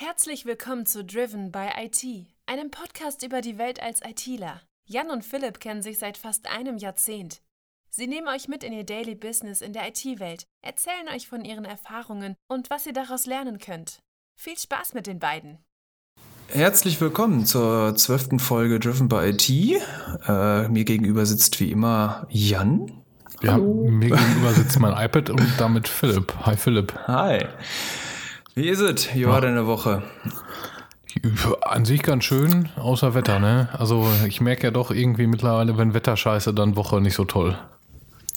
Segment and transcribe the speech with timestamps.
[0.00, 2.04] Herzlich willkommen zu Driven by IT,
[2.46, 4.60] einem Podcast über die Welt als ITler.
[4.86, 7.42] Jan und Philipp kennen sich seit fast einem Jahrzehnt.
[7.90, 11.64] Sie nehmen euch mit in ihr Daily Business in der IT-Welt, erzählen euch von ihren
[11.64, 13.98] Erfahrungen und was ihr daraus lernen könnt.
[14.40, 15.58] Viel Spaß mit den beiden.
[16.46, 19.50] Herzlich willkommen zur zwölften Folge Driven by IT.
[19.50, 23.02] Äh, mir gegenüber sitzt wie immer Jan.
[23.42, 23.88] Ja, Hallo.
[23.90, 26.32] mir gegenüber sitzt mein iPad und damit Philipp.
[26.46, 26.94] Hi Philipp.
[27.08, 27.48] Hi.
[28.58, 29.14] Wie ist es?
[29.14, 30.02] Wie war deine Woche?
[31.62, 33.68] An sich ganz schön, außer Wetter, ne?
[33.72, 37.56] Also ich merke ja doch irgendwie mittlerweile, wenn Wetter scheiße, dann Woche nicht so toll.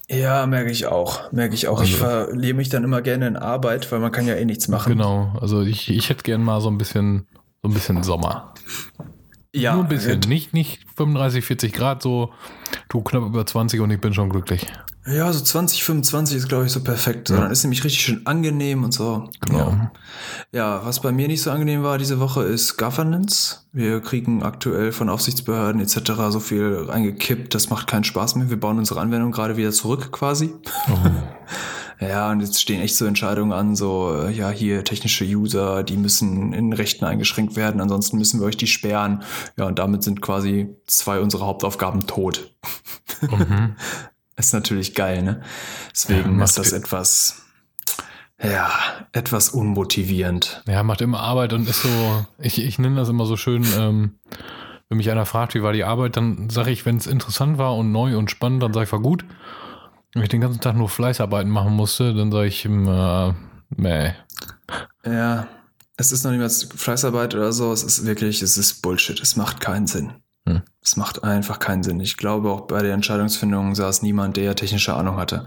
[0.08, 1.32] Ja, merke ich auch.
[1.32, 1.80] Merke ich auch.
[1.80, 4.68] Also, ich verliere mich dann immer gerne in Arbeit, weil man kann ja eh nichts
[4.68, 4.92] machen.
[4.92, 5.34] Genau.
[5.42, 7.26] Also ich, ich hätte gern mal so ein bisschen,
[7.64, 8.54] so ein bisschen Sommer.
[9.56, 9.74] Ja.
[9.74, 10.20] Nur ein bisschen.
[10.28, 12.32] Nicht, nicht 35, 40 Grad, so
[12.90, 14.68] du knapp über 20 und ich bin schon glücklich.
[15.08, 17.30] Ja, so 20, 25 ist, glaube ich, so perfekt.
[17.30, 17.38] Ja.
[17.38, 19.30] Dann ist nämlich richtig schön angenehm und so.
[19.40, 19.70] Genau.
[19.70, 19.92] Ja.
[20.52, 23.62] ja, was bei mir nicht so angenehm war diese Woche ist Governance.
[23.72, 26.12] Wir kriegen aktuell von Aufsichtsbehörden etc.
[26.30, 28.50] so viel reingekippt, das macht keinen Spaß mehr.
[28.52, 30.54] Wir bauen unsere Anwendung gerade wieder zurück quasi.
[30.90, 30.98] Oh.
[32.02, 36.52] Ja, und jetzt stehen echt so Entscheidungen an, so, ja, hier technische User, die müssen
[36.52, 39.22] in Rechten eingeschränkt werden, ansonsten müssen wir euch die sperren.
[39.56, 42.56] Ja, und damit sind quasi zwei unserer Hauptaufgaben tot.
[43.22, 43.76] Mhm.
[44.38, 45.42] Ist natürlich geil, ne?
[45.92, 47.44] Deswegen ja, ist das etwas,
[48.42, 48.72] ja,
[49.12, 50.64] etwas unmotivierend.
[50.68, 54.16] Ja, macht immer Arbeit und ist so, ich, ich nenne das immer so schön, ähm,
[54.90, 57.76] wenn mich einer fragt, wie war die Arbeit, dann sage ich, wenn es interessant war
[57.78, 59.24] und neu und spannend, dann sage ich, war gut.
[60.14, 63.34] Wenn ich den ganzen Tag nur Fleißarbeiten machen musste, dann sage ich, äh,
[63.70, 64.14] meh.
[65.06, 65.48] Ja,
[65.96, 69.36] es ist noch nicht mal Fleißarbeit oder so, es ist wirklich, es ist Bullshit, es
[69.36, 70.14] macht keinen Sinn.
[70.56, 70.62] Hm.
[70.82, 72.00] Es macht einfach keinen Sinn.
[72.00, 75.46] Ich glaube, auch bei der Entscheidungsfindung saß niemand, der technische Ahnung hatte.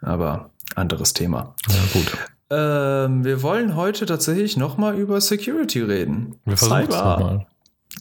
[0.00, 1.54] Aber anderes Thema.
[1.68, 2.16] Ja, gut.
[2.50, 6.36] Ähm, wir wollen heute tatsächlich nochmal über Security reden.
[6.44, 7.46] Wir versuchen es nochmal.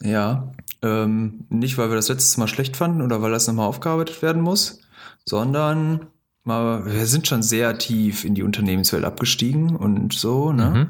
[0.02, 4.22] Ja, ähm, nicht, weil wir das letztes Mal schlecht fanden oder weil das nochmal aufgearbeitet
[4.22, 4.82] werden muss,
[5.26, 6.08] sondern
[6.44, 10.70] mal, wir sind schon sehr tief in die Unternehmenswelt abgestiegen und so, ne?
[10.70, 10.88] Mhm.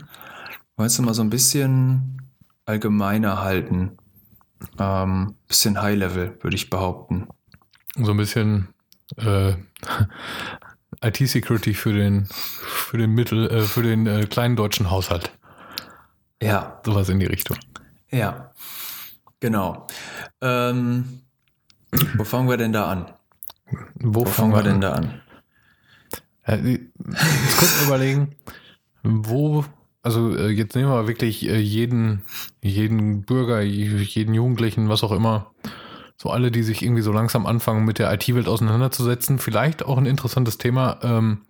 [0.77, 2.21] Wolltest du mal so ein bisschen
[2.65, 3.97] allgemeiner halten?
[4.79, 7.27] Ähm, bisschen High-Level, würde ich behaupten.
[7.95, 8.69] So ein bisschen
[9.17, 9.53] äh,
[11.01, 15.31] IT-Security für den, für den Mittel, äh, für den äh, kleinen deutschen Haushalt.
[16.41, 16.81] Ja.
[16.85, 17.57] Sowas in die Richtung.
[18.09, 18.51] Ja.
[19.39, 19.87] Genau.
[20.41, 21.21] Ähm,
[22.15, 23.11] wo fangen wir denn da an?
[23.95, 25.21] Wo, wo fangen wir denn da an?
[26.47, 28.35] jetzt kurz überlegen,
[29.03, 29.63] wo
[30.03, 32.23] also äh, jetzt nehmen wir wirklich äh, jeden,
[32.61, 35.51] jeden Bürger, jeden Jugendlichen, was auch immer,
[36.17, 39.39] so alle, die sich irgendwie so langsam anfangen, mit der IT-Welt auseinanderzusetzen.
[39.39, 41.41] Vielleicht auch ein interessantes Thema, ähm,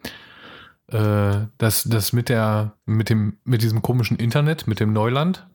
[0.88, 5.47] äh, das, das mit der, mit dem, mit diesem komischen Internet, mit dem Neuland.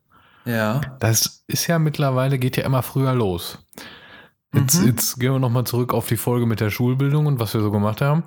[0.45, 0.81] Ja.
[1.01, 3.59] Das ist ja mittlerweile, geht ja immer früher los.
[4.57, 4.87] Jetzt, mhm.
[4.87, 7.71] jetzt gehen wir nochmal zurück auf die Folge mit der Schulbildung und was wir so
[7.71, 8.25] gemacht haben.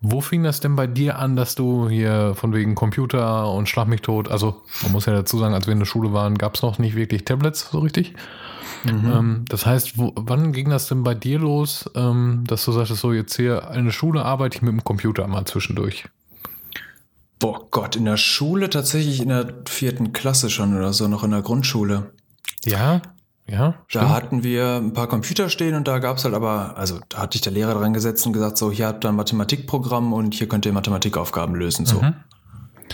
[0.00, 3.88] Wo fing das denn bei dir an, dass du hier von wegen Computer und Schlag
[3.88, 6.54] mich tot, also man muss ja dazu sagen, als wir in der Schule waren, gab
[6.54, 8.14] es noch nicht wirklich Tablets so richtig.
[8.84, 9.12] Mhm.
[9.12, 13.00] Ähm, das heißt, wo, wann ging das denn bei dir los, ähm, dass du sagtest,
[13.00, 16.04] so jetzt hier in der Schule arbeite ich mit dem Computer mal zwischendurch?
[17.38, 21.32] Boah Gott, in der Schule tatsächlich in der vierten Klasse schon oder so, noch in
[21.32, 22.12] der Grundschule.
[22.64, 23.02] Ja?
[23.48, 24.04] Ja, stimmt.
[24.04, 27.18] Da hatten wir ein paar Computer stehen und da gab es halt aber, also da
[27.18, 30.34] hat sich der Lehrer dran gesetzt und gesagt, so, hier habt ihr ein Mathematikprogramm und
[30.34, 31.86] hier könnt ihr Mathematikaufgaben lösen.
[31.86, 32.02] So.
[32.02, 32.14] Mhm.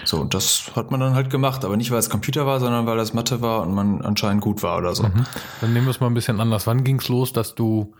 [0.05, 2.87] So, und das hat man dann halt gemacht, aber nicht, weil es Computer war, sondern
[2.87, 5.05] weil es Mathe war und man anscheinend gut war oder so.
[5.05, 5.27] Mhm.
[5.61, 6.67] Dann nehmen wir es mal ein bisschen anders.
[6.67, 7.95] Wann ging es los, dass du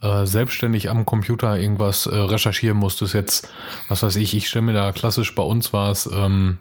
[0.00, 3.14] äh, selbstständig am Computer irgendwas äh, recherchieren musstest?
[3.14, 3.48] Jetzt,
[3.88, 6.58] was weiß ich, ich stelle mir da klassisch bei uns war es, ähm,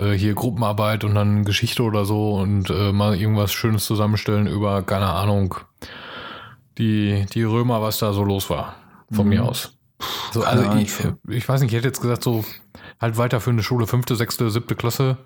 [0.00, 4.82] äh, hier Gruppenarbeit und dann Geschichte oder so und äh, mal irgendwas Schönes zusammenstellen über,
[4.82, 5.56] keine Ahnung,
[6.78, 8.76] die, die Römer, was da so los war.
[9.12, 9.30] Von mhm.
[9.30, 9.76] mir aus.
[10.32, 10.92] So, also ich,
[11.28, 12.44] ich weiß nicht, ich hätte jetzt gesagt, so
[13.00, 15.18] halt weiter für eine Schule, fünfte, sechste, siebte Klasse.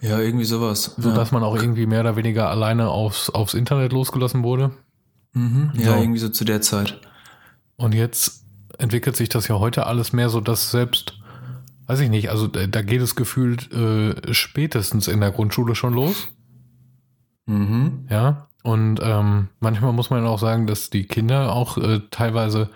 [0.00, 0.94] Ja, irgendwie sowas.
[0.96, 1.14] So ja.
[1.14, 4.72] dass man auch irgendwie mehr oder weniger alleine aufs, aufs Internet losgelassen wurde.
[5.32, 5.72] Mhm.
[5.74, 6.00] Ja, so.
[6.00, 6.98] irgendwie so zu der Zeit.
[7.76, 8.44] Und jetzt
[8.78, 11.19] entwickelt sich das ja heute alles mehr so, dass selbst
[11.90, 16.28] weiß ich nicht, also da geht es gefühlt äh, spätestens in der Grundschule schon los.
[17.46, 18.06] Mhm.
[18.08, 22.70] Ja, und ähm, manchmal muss man auch sagen, dass die Kinder auch äh, teilweise,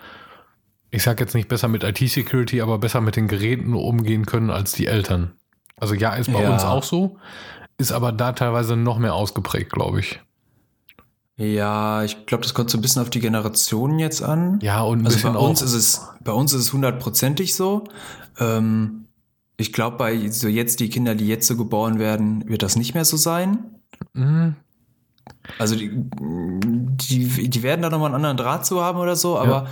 [0.89, 4.73] ich sag jetzt nicht besser mit IT-Security, aber besser mit den Geräten umgehen können als
[4.73, 5.31] die Eltern.
[5.77, 6.51] Also ja, ist bei ja.
[6.51, 7.17] uns auch so,
[7.77, 10.19] ist aber da teilweise noch mehr ausgeprägt, glaube ich.
[11.37, 14.59] Ja, ich glaube, das kommt so ein bisschen auf die Generationen jetzt an.
[14.61, 17.85] Ja, und also bei uns ist es, bei uns ist es hundertprozentig so.
[18.39, 19.04] Ähm,
[19.57, 22.93] Ich glaube, bei so jetzt die Kinder, die jetzt so geboren werden, wird das nicht
[22.93, 23.79] mehr so sein.
[24.13, 24.55] Mhm.
[25.57, 29.67] Also die, die, die werden da nochmal einen anderen Draht zu haben oder so, aber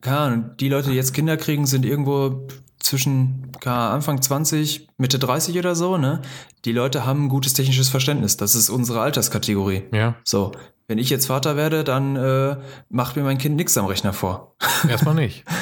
[0.00, 2.46] keine Ahnung, die Leute, die jetzt Kinder kriegen, sind irgendwo
[2.78, 6.22] zwischen Anfang 20, Mitte 30 oder so, ne?
[6.64, 8.36] Die Leute haben ein gutes technisches Verständnis.
[8.36, 9.84] Das ist unsere Alterskategorie.
[9.92, 10.14] Ja.
[10.24, 10.52] So,
[10.86, 12.56] wenn ich jetzt Vater werde, dann äh,
[12.88, 14.56] macht mir mein Kind nichts am Rechner vor.
[14.88, 15.44] Erstmal nicht.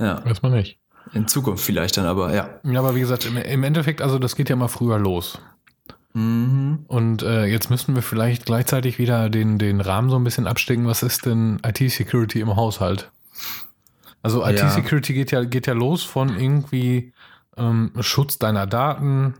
[0.00, 0.78] Ja, Erstmal nicht.
[1.12, 2.48] In Zukunft vielleicht dann, aber ja.
[2.64, 5.38] Ja, aber wie gesagt, im, im Endeffekt, also das geht ja mal früher los.
[6.14, 6.84] Mhm.
[6.88, 10.86] Und äh, jetzt müssten wir vielleicht gleichzeitig wieder den, den Rahmen so ein bisschen abstecken.
[10.86, 13.10] Was ist denn IT-Security im Haushalt?
[14.22, 14.50] Also Ja.
[14.50, 17.12] IT-Security geht ja, geht ja los von irgendwie
[17.56, 19.34] ähm, Schutz deiner Daten,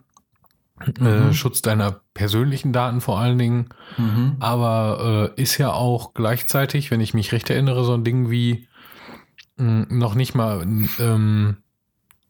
[1.01, 4.37] äh, Schutz deiner persönlichen Daten vor allen Dingen, Mhm.
[4.39, 8.68] aber äh, ist ja auch gleichzeitig, wenn ich mich recht erinnere, so ein Ding wie
[9.59, 10.67] noch nicht mal
[10.99, 11.57] ähm,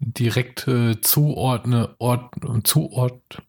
[0.00, 2.34] direkt äh, zuordne, Ort,
[2.64, 3.42] Zuort,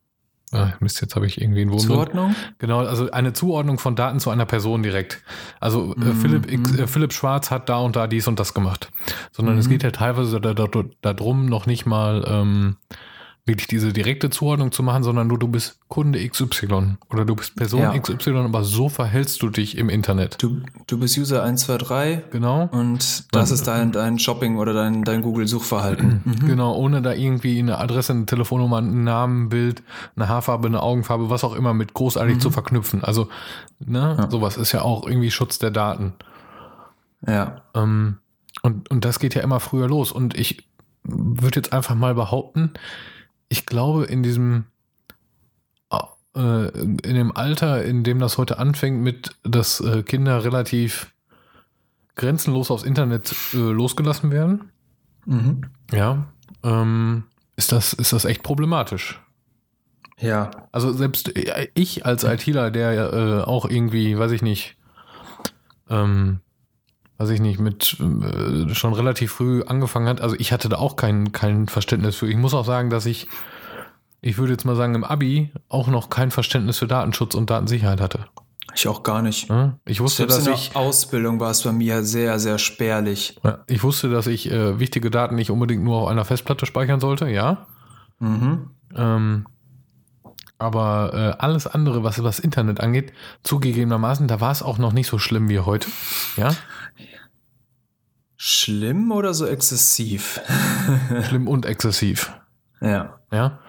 [0.51, 1.79] ah, Mist, jetzt habe ich irgendwie einen Wurm.
[1.79, 2.35] Zuordnung?
[2.57, 5.23] Genau, also eine Zuordnung von Daten zu einer Person direkt.
[5.59, 6.15] Also äh, Mhm.
[6.15, 8.91] Philipp, X, äh, Philipp Schwarz hat da und da dies und das gemacht.
[9.31, 9.71] Sondern es Mhm.
[9.71, 12.77] geht ja teilweise darum, da, da noch nicht mal ähm,
[13.49, 17.55] wirklich diese direkte Zuordnung zu machen, sondern nur du bist Kunde XY oder du bist
[17.57, 17.97] Person Ja.
[17.97, 20.41] XY, aber so verhältst du dich im Internet.
[20.41, 22.69] Du, du bist User 123 Genau.
[22.71, 26.21] und das ist dein, dein Shopping oder dein, dein Google-Suchverhalten.
[26.23, 26.47] Mhm.
[26.47, 29.83] Genau, ohne da irgendwie eine Adresse, eine Telefonnummer, einen Namen, ein Bild,
[30.15, 33.03] eine Haarfarbe, eine Augenfarbe, was auch immer mit großartig zu verknüpfen.
[33.03, 33.27] Also,
[33.79, 34.29] ne, Ja.
[34.29, 36.13] sowas ist ja auch irgendwie Schutz der Daten.
[37.27, 37.61] Ja.
[37.75, 38.17] Ähm,
[38.61, 40.11] und, und das geht ja immer früher los.
[40.11, 40.67] Und ich
[41.03, 42.71] würde jetzt einfach mal behaupten,
[43.49, 44.65] ich glaube, in diesem
[46.35, 51.11] äh, in dem Alter, in dem das heute anfängt, mit dass äh, Kinder relativ
[52.15, 54.71] grenzenlos aufs Internet äh, losgelassen werden,
[55.25, 55.61] Mhm.
[55.91, 56.25] ja,
[56.63, 57.23] ähm,
[57.55, 59.21] ist das, ist das echt problematisch.
[60.17, 60.49] Ja.
[60.71, 61.31] Also selbst
[61.75, 64.77] ich als ITler, der auch irgendwie, weiß ich nicht,
[65.89, 66.39] ähm,
[67.19, 70.95] weiß ich nicht, mit äh, schon relativ früh angefangen hat, also ich hatte da auch
[70.95, 72.27] kein, kein Verständnis für.
[72.27, 73.27] Ich muss auch sagen, dass ich,
[74.21, 77.99] ich würde jetzt mal sagen, im Abi auch noch kein Verständnis für Datenschutz und Datensicherheit
[77.99, 78.25] hatte.
[78.73, 79.49] Ich auch gar nicht.
[79.85, 83.37] Ich wusste, Selbst dass in ich, der Ausbildung war es bei mir sehr, sehr spärlich.
[83.67, 87.27] ich wusste, dass ich äh, wichtige Daten nicht unbedingt nur auf einer Festplatte speichern sollte,
[87.27, 87.65] ja.
[88.19, 88.69] Mhm.
[88.95, 89.45] Ähm,
[90.59, 93.13] aber äh, alles andere, was das Internet angeht,
[93.43, 95.89] zugegebenermaßen, da war es auch noch nicht so schlimm wie heute.
[96.37, 96.53] Ja,
[98.41, 100.39] Schlimm oder so exzessiv?
[101.27, 102.31] schlimm und exzessiv.
[102.79, 103.19] ja.
[103.31, 103.59] Ja,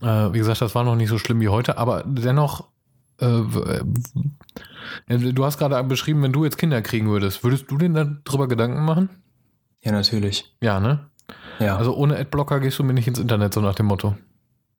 [0.00, 2.68] äh, wie gesagt, das war noch nicht so schlimm wie heute, aber dennoch,
[3.20, 3.42] äh,
[5.06, 7.90] äh, du hast gerade beschrieben, wenn du jetzt Kinder kriegen würdest, würdest du dir
[8.24, 9.10] darüber Gedanken machen?
[9.84, 10.56] Ja, natürlich.
[10.62, 11.10] Ja, ne?
[11.58, 11.76] Ja.
[11.76, 14.16] Also ohne Adblocker gehst du mir nicht ins Internet, so nach dem Motto.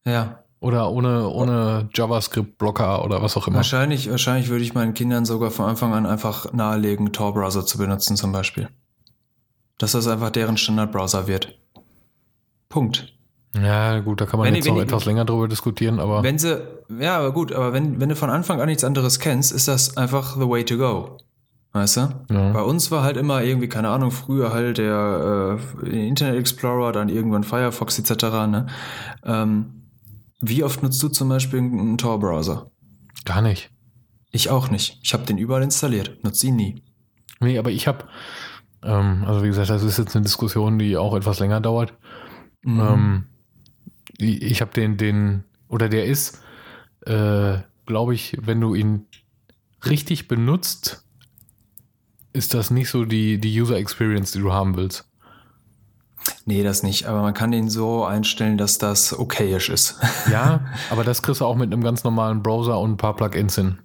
[0.05, 0.43] ja.
[0.61, 3.57] Oder ohne, ohne JavaScript-Blocker oder was auch immer.
[3.57, 8.17] Wahrscheinlich, wahrscheinlich würde ich meinen Kindern sogar von Anfang an einfach nahelegen, Tor-Browser zu benutzen
[8.17, 8.67] zum Beispiel.
[9.77, 11.57] Dass das einfach deren Standardbrowser wird.
[12.67, 13.13] Punkt.
[13.55, 16.21] Ja, gut, da kann man Wenn jetzt die- noch die- etwas länger drüber diskutieren, aber.
[16.23, 16.61] Wenn sie,
[16.99, 19.97] ja, aber gut, aber wenn, wenn du von Anfang an nichts anderes kennst, ist das
[19.97, 21.17] einfach the way to go.
[21.71, 22.09] Weißt du?
[22.31, 22.51] Ja.
[22.51, 27.09] Bei uns war halt immer irgendwie, keine Ahnung, früher halt der äh, Internet Explorer, dann
[27.09, 28.23] irgendwann Firefox etc.
[28.47, 28.67] Ne?
[29.23, 29.78] Ähm,
[30.41, 32.71] wie oft nutzt du zum Beispiel einen Tor-Browser?
[33.25, 33.71] Gar nicht.
[34.31, 34.99] Ich auch nicht.
[35.03, 36.83] Ich habe den überall installiert, nutze ihn nie.
[37.39, 38.05] Nee, aber ich habe,
[38.83, 41.93] ähm, also wie gesagt, das ist jetzt eine Diskussion, die auch etwas länger dauert.
[42.61, 42.79] Mhm.
[42.79, 43.25] Ähm,
[44.17, 46.41] ich habe den, den, oder der ist,
[47.05, 49.07] äh, glaube ich, wenn du ihn
[49.85, 51.05] richtig benutzt,
[52.33, 55.08] ist das nicht so die, die User Experience, die du haben willst.
[56.45, 57.05] Nee, das nicht.
[57.05, 59.99] Aber man kann den so einstellen, dass das okayisch ist.
[60.31, 63.55] Ja, aber das kriegst du auch mit einem ganz normalen Browser und ein paar Plugins
[63.55, 63.79] hin.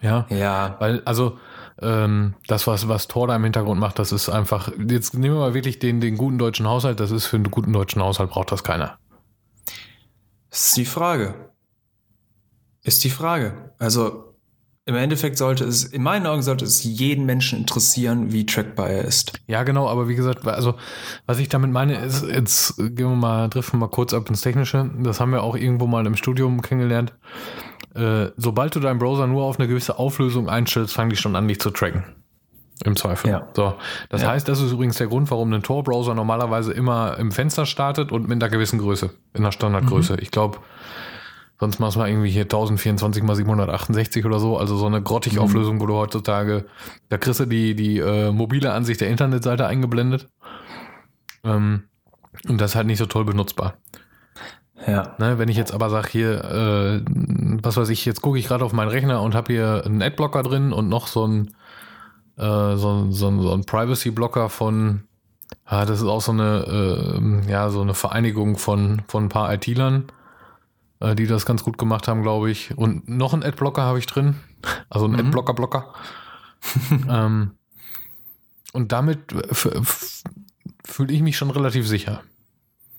[0.00, 0.26] Ja.
[0.30, 0.76] ja.
[0.78, 1.38] Weil, also,
[1.80, 5.40] ähm, das, was, was Tor da im Hintergrund macht, das ist einfach, jetzt nehmen wir
[5.40, 8.50] mal wirklich den, den guten deutschen Haushalt, das ist für einen guten deutschen Haushalt braucht
[8.50, 8.98] das keiner.
[10.50, 11.34] Das ist die Frage.
[12.82, 13.72] Ist die Frage.
[13.78, 14.27] Also
[14.88, 19.04] im Endeffekt sollte es, in meinen Augen sollte es jeden Menschen interessieren, wie trackbar er
[19.04, 19.38] ist.
[19.46, 20.76] Ja, genau, aber wie gesagt, also,
[21.26, 24.40] was ich damit meine, ist, jetzt gehen wir mal, driften wir mal kurz ab ins
[24.40, 24.90] Technische.
[25.00, 27.12] Das haben wir auch irgendwo mal im Studium kennengelernt.
[27.94, 31.46] Äh, sobald du deinen Browser nur auf eine gewisse Auflösung einstellst, fangen die schon an,
[31.48, 32.04] dich zu tracken.
[32.82, 33.28] Im Zweifel.
[33.30, 33.46] Ja.
[33.54, 33.74] So.
[34.08, 34.30] Das Ja.
[34.30, 38.26] heißt, das ist übrigens der Grund, warum ein Tor-Browser normalerweise immer im Fenster startet und
[38.26, 40.16] mit einer gewissen Größe, in einer Standardgröße.
[40.20, 40.58] Ich glaube,
[41.60, 45.34] sonst machst du mal irgendwie hier 1024 mal 768 oder so, also so eine grottig
[45.34, 45.38] Mhm.
[45.40, 46.66] Auflösung, wo du heutzutage,
[47.08, 50.28] da kriegst du die, die äh, mobile Ansicht der Internetseite eingeblendet.
[51.44, 51.84] Ähm,
[52.48, 53.74] Und das ist halt nicht so toll benutzbar.
[54.86, 55.16] Ja.
[55.18, 57.04] Ne, wenn ich jetzt aber sage, hier, äh,
[57.62, 60.44] was weiß ich, jetzt gucke ich gerade auf meinen Rechner und habe hier einen Adblocker
[60.44, 61.48] drin und noch so ein,
[62.36, 65.02] äh, so, so, so ein Privacy-Blocker von,
[65.64, 66.64] ah, das ist auch so eine,
[67.46, 70.04] äh, ja, so eine Vereinigung von, von ein paar IT-Lern,
[71.00, 72.76] äh, die das ganz gut gemacht haben, glaube ich.
[72.76, 74.36] Und noch einen Adblocker habe ich drin,
[74.90, 75.26] also einen Mhm.
[75.26, 75.92] Adblocker-Blocker.
[77.08, 77.52] ähm,
[78.72, 79.20] und damit
[80.84, 82.22] fühle ich mich schon relativ sicher.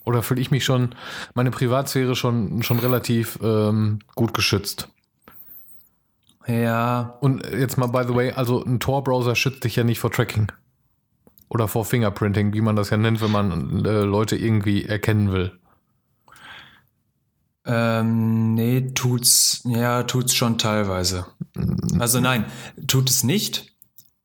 [0.05, 0.95] Oder fühle ich mich schon,
[1.35, 4.89] meine Privatsphäre schon, schon relativ ähm, gut geschützt.
[6.47, 7.17] Ja.
[7.19, 10.51] Und jetzt mal, by the way, also ein Tor-Browser schützt dich ja nicht vor Tracking.
[11.47, 15.51] Oder vor Fingerprinting, wie man das ja nennt, wenn man äh, Leute irgendwie erkennen will.
[17.65, 21.25] Ähm, nee, tut's, ja, tut's schon teilweise.
[21.99, 22.45] Also nein,
[22.87, 23.73] tut es nicht,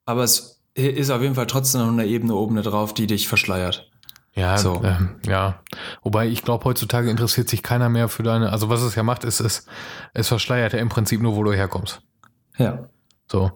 [0.05, 3.91] aber es ist auf jeden Fall trotzdem noch eine Ebene oben drauf, die dich verschleiert.
[4.35, 4.83] Ja, So.
[4.83, 5.61] ähm, ja.
[6.03, 8.51] Wobei ich glaube, heutzutage interessiert sich keiner mehr für deine.
[8.51, 9.67] Also was es ja macht, ist es,
[10.13, 12.03] es verschleiert ja im Prinzip nur, wo du herkommst.
[12.59, 12.89] Ja.
[13.31, 13.53] So.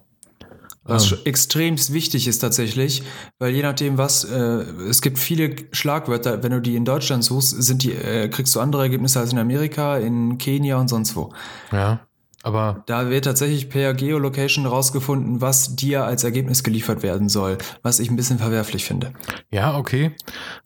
[0.89, 1.19] Was Ähm.
[1.25, 3.03] extremst wichtig ist tatsächlich,
[3.39, 7.63] weil je nachdem was, äh, es gibt viele Schlagwörter, wenn du die in Deutschland suchst,
[7.63, 11.33] sind die, äh, kriegst du andere Ergebnisse als in Amerika, in Kenia und sonst wo.
[11.71, 12.01] Ja.
[12.45, 17.99] Aber Da wird tatsächlich per Geolocation rausgefunden, was dir als Ergebnis geliefert werden soll, was
[17.99, 19.13] ich ein bisschen verwerflich finde.
[19.51, 20.13] ja, okay.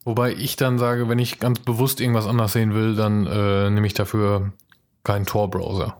[0.04, 3.86] Wobei ich dann sage, wenn ich ganz bewusst irgendwas anders sehen will, dann äh, nehme
[3.86, 4.52] ich dafür
[5.02, 5.96] keinen Tor-Browser.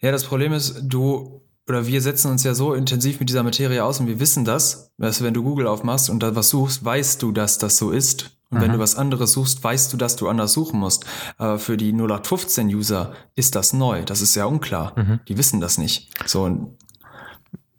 [0.00, 3.84] Ja, das Problem ist, du oder wir setzen uns ja so intensiv mit dieser Materie
[3.84, 7.22] aus und wir wissen das, dass wenn du Google aufmachst und da was suchst, weißt
[7.22, 8.36] du, dass das so ist.
[8.50, 8.74] Und wenn Mhm.
[8.74, 11.04] du was anderes suchst, weißt du, dass du anders suchen musst.
[11.36, 14.02] Aber für die 0815-User ist das neu.
[14.04, 14.92] Das ist ja unklar.
[14.98, 15.20] Mhm.
[15.28, 16.10] Die wissen das nicht.
[16.28, 16.76] So, und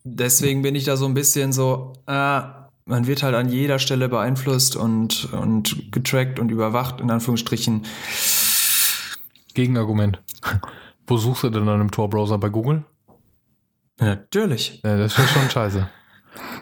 [0.06, 2.42] deswegen bin ich da so ein bisschen so, äh,
[2.86, 7.86] man wird halt an jeder Stelle beeinflusst und, und getrackt und überwacht, in Anführungsstrichen.
[9.54, 10.22] Gegenargument.
[11.08, 12.86] Wo suchst du denn dann im Tor-Browser bei Google?
[14.02, 14.82] Natürlich.
[14.84, 15.88] Ja, das ist schon scheiße.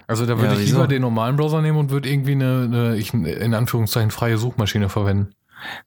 [0.08, 0.78] Also da würde Ja, ich wieso?
[0.78, 4.90] lieber den normalen Browser nehmen und würde irgendwie eine, eine ich, in Anführungszeichen freie Suchmaschine
[4.90, 5.34] verwenden.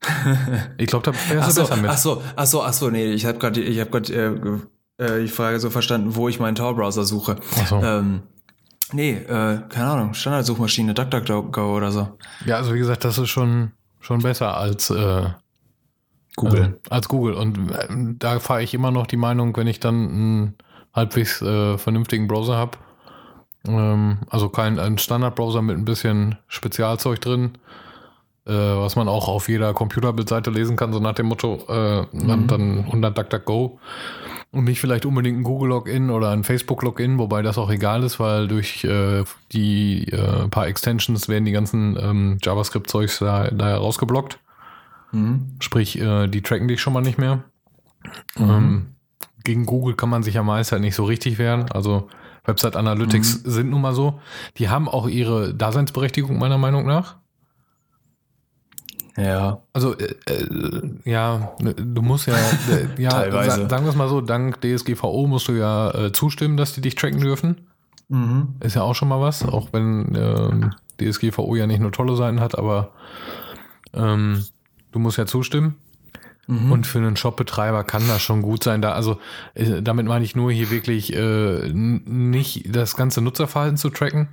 [0.76, 1.90] Ich glaube, da wärst du so, besser mit.
[1.90, 4.60] ach so, ach so, ach so, nee, ich habe gerade, ich habe gerade
[4.98, 7.36] äh, äh, die Frage so verstanden, wo ich meinen Tor-Browser suche.
[7.60, 7.76] Ach so.
[7.82, 8.22] Ähm,
[8.92, 12.18] nee, äh, keine Ahnung, Standardsuchmaschine, DuckDuckGo oder so.
[12.44, 15.30] Ja, also wie gesagt, das ist schon, schon besser als äh,
[16.36, 16.78] Google.
[16.84, 17.34] Äh, als Google.
[17.34, 17.86] Und äh,
[18.18, 20.54] da fahre ich immer noch die Meinung, wenn ich dann einen
[20.92, 22.78] halbwegs äh, vernünftigen Browser habe,
[23.66, 27.58] ähm, also kein ein Standardbrowser mit ein bisschen Spezialzeug drin,
[28.46, 32.46] äh, was man auch auf jeder Computerbildseite lesen kann, so nach dem Motto, äh, dann,
[32.46, 33.78] dann 100 DuckDuckGo
[34.52, 38.48] und nicht vielleicht unbedingt ein Google-Login oder ein Facebook-Login, wobei das auch egal ist, weil
[38.48, 44.38] durch äh, die äh, paar Extensions werden die ganzen ähm, JavaScript-Zeugs da, da rausgeblockt.
[45.12, 45.56] Mhm.
[45.60, 47.44] Sprich, äh, die tracken dich schon mal nicht mehr.
[48.36, 48.50] Mhm.
[48.50, 48.86] Ähm,
[49.44, 51.70] gegen Google kann man sich ja meist halt nicht so richtig wehren.
[51.72, 52.08] Also
[52.44, 53.50] Website Analytics Mhm.
[53.50, 54.20] sind nun mal so.
[54.58, 57.16] Die haben auch ihre Daseinsberechtigung meiner Meinung nach.
[59.16, 59.62] Ja.
[59.74, 62.34] Also äh, äh, ja, du musst ja,
[62.70, 63.62] äh, ja Teilweise.
[63.62, 66.80] sa- sagen wir es mal so, dank DSGVO musst du ja äh, zustimmen, dass die
[66.80, 67.68] dich tracken dürfen.
[68.08, 68.54] Mhm.
[68.60, 70.70] Ist ja auch schon mal was, auch wenn ähm,
[71.00, 72.92] DSGVO ja nicht nur tolle Seiten hat, aber
[73.92, 74.44] ähm,
[74.92, 75.76] du musst ja zustimmen.
[76.52, 76.72] Mhm.
[76.72, 78.82] Und für einen Shopbetreiber kann das schon gut sein.
[78.82, 79.18] Da, also
[79.54, 84.28] äh, damit meine ich nur hier wirklich äh, nicht das ganze Nutzerverhalten zu tracken,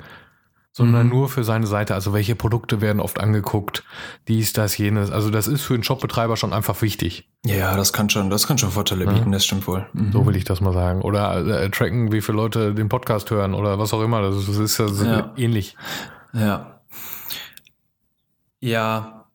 [0.72, 1.14] sondern Mhm.
[1.14, 1.94] nur für seine Seite.
[1.96, 3.84] Also welche Produkte werden oft angeguckt,
[4.28, 5.10] dies, das, jenes.
[5.12, 7.28] Also das ist für einen Shopbetreiber schon einfach wichtig.
[7.46, 9.12] ja, das kann schon, das kann schon Vorteile Ja.
[9.14, 9.88] bieten, das stimmt wohl.
[9.94, 10.12] Mhm.
[10.12, 11.02] So will ich das mal sagen.
[11.02, 14.22] Oder äh, tracken, wie viele Leute den Podcast hören oder was auch immer.
[14.22, 14.48] Das ist,
[14.80, 15.34] das ist ja, Ja.
[15.38, 15.76] ähnlich.
[16.34, 16.82] Ja.
[18.60, 19.26] Ja.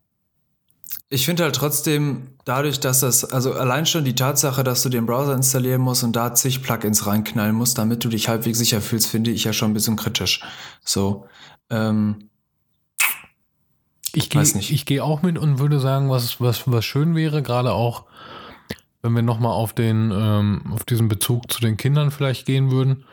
[1.08, 5.06] Ich finde halt trotzdem, dadurch, dass das, also allein schon die Tatsache, dass du den
[5.06, 9.08] Browser installieren musst und da zig Plugins reinknallen musst, damit du dich halbwegs sicher fühlst,
[9.08, 10.42] finde ich ja schon ein bisschen kritisch.
[10.84, 11.26] So.
[11.70, 12.28] Ähm,
[14.70, 18.04] Ich gehe gehe auch mit und würde sagen, was, was, was schön wäre, gerade auch,
[19.02, 23.04] wenn wir nochmal auf den, ähm, auf diesen Bezug zu den Kindern vielleicht gehen würden,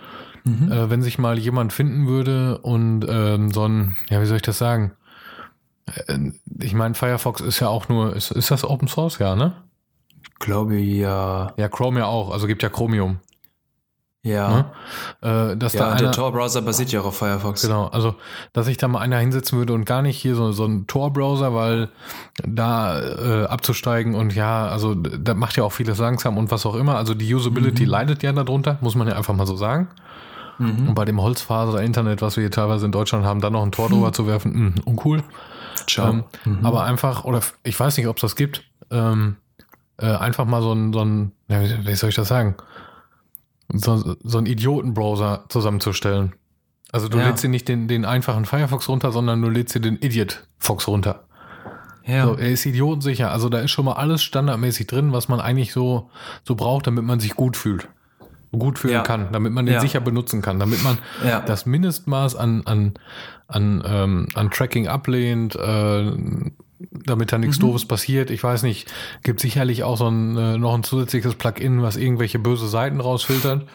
[0.43, 0.71] mhm.
[0.71, 4.43] äh, wenn sich mal jemand finden würde und ähm, so ein, ja, wie soll ich
[4.43, 4.91] das sagen?
[6.07, 9.53] Äh, Ich meine, Firefox ist ja auch nur, ist, ist das Open Source, ja, ne?
[10.39, 11.53] glaube ja.
[11.57, 13.19] Ja, Chrome ja auch, also gibt ja Chromium.
[14.23, 14.49] Ja.
[15.21, 15.51] Ne?
[15.53, 17.63] Äh, dass da Ja, der einer, Tor-Browser basiert ja auch auf Firefox.
[17.63, 18.15] Genau, also
[18.53, 21.55] dass sich da mal einer hinsetzen würde und gar nicht hier so, so ein Tor-Browser,
[21.55, 21.89] weil
[22.45, 26.75] da äh, abzusteigen und ja, also da macht ja auch vieles langsam und was auch
[26.75, 26.97] immer.
[26.97, 27.89] Also die Usability Mhm.
[27.89, 29.87] leidet ja darunter, muss man ja einfach mal so sagen.
[30.59, 30.93] Und Mhm.
[30.93, 34.13] bei dem Holzfaser-Internet, was wir hier teilweise in Deutschland haben, dann noch ein Tor drüber
[34.13, 35.23] zu werfen, mh, uncool.
[35.97, 36.65] Ähm, mhm.
[36.65, 39.37] Aber einfach, oder ich weiß nicht, ob es das gibt, ähm,
[39.97, 42.55] äh, einfach mal so ein, so ein wie soll ich das sagen?
[43.73, 46.33] So, so einen Idioten-Browser zusammenzustellen.
[46.91, 47.27] Also du ja.
[47.27, 51.23] lädst dir nicht den, den einfachen Firefox runter, sondern du lädst dir den Idiot-Fox runter.
[52.05, 52.25] Ja.
[52.25, 53.31] So, er ist idiotensicher.
[53.31, 56.09] Also da ist schon mal alles standardmäßig drin, was man eigentlich so,
[56.43, 57.87] so braucht, damit man sich gut fühlt.
[58.51, 59.03] Gut fühlen ja.
[59.03, 59.79] kann, damit man den ja.
[59.79, 60.97] sicher benutzen kann, damit man
[61.45, 62.93] das Mindestmaß an, an,
[63.47, 66.11] an, ähm, an Tracking ablehnt, äh,
[67.05, 67.61] damit da nichts mhm.
[67.61, 68.29] Doofes passiert.
[68.29, 68.91] Ich weiß nicht,
[69.23, 73.67] gibt sicherlich auch so ein, äh, noch ein zusätzliches Plugin, was irgendwelche böse Seiten rausfiltert.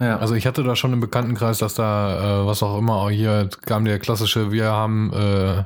[0.00, 0.18] Ja.
[0.18, 3.84] Also ich hatte da schon im Bekanntenkreis, dass da, äh, was auch immer, hier kam
[3.84, 5.64] der klassische, wir haben, äh,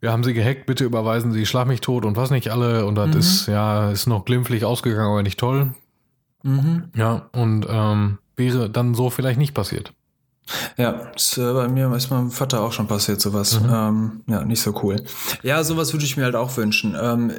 [0.00, 2.86] wir haben sie gehackt, bitte überweisen Sie, schlag mich tot und was nicht alle.
[2.86, 3.18] Und das mhm.
[3.18, 5.74] ist, ja, ist noch glimpflich ausgegangen, aber nicht toll.
[6.42, 6.84] Mhm.
[6.94, 9.92] Ja, und ähm, wäre dann so vielleicht nicht passiert.
[10.76, 13.60] Ja, ist äh, bei mir ist meinem Vater auch schon passiert, sowas.
[13.60, 13.68] Mhm.
[13.72, 14.96] Ähm, ja, nicht so cool.
[15.42, 16.96] Ja, sowas würde ich mir halt auch wünschen.
[17.00, 17.32] Ähm,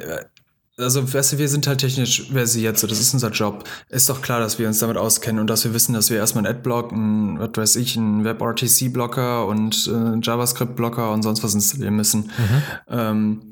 [0.78, 3.64] also, weißt du, wir sind halt technisch versiert, so, das ist unser Job.
[3.90, 6.46] Ist doch klar, dass wir uns damit auskennen und dass wir wissen, dass wir erstmal
[6.46, 11.96] einen Adblock, einen, was weiß ich, einen WebRTC-Blocker und äh, JavaScript-Blocker und sonst was installieren
[11.96, 12.20] müssen.
[12.20, 12.62] Mhm.
[12.88, 13.42] Ähm,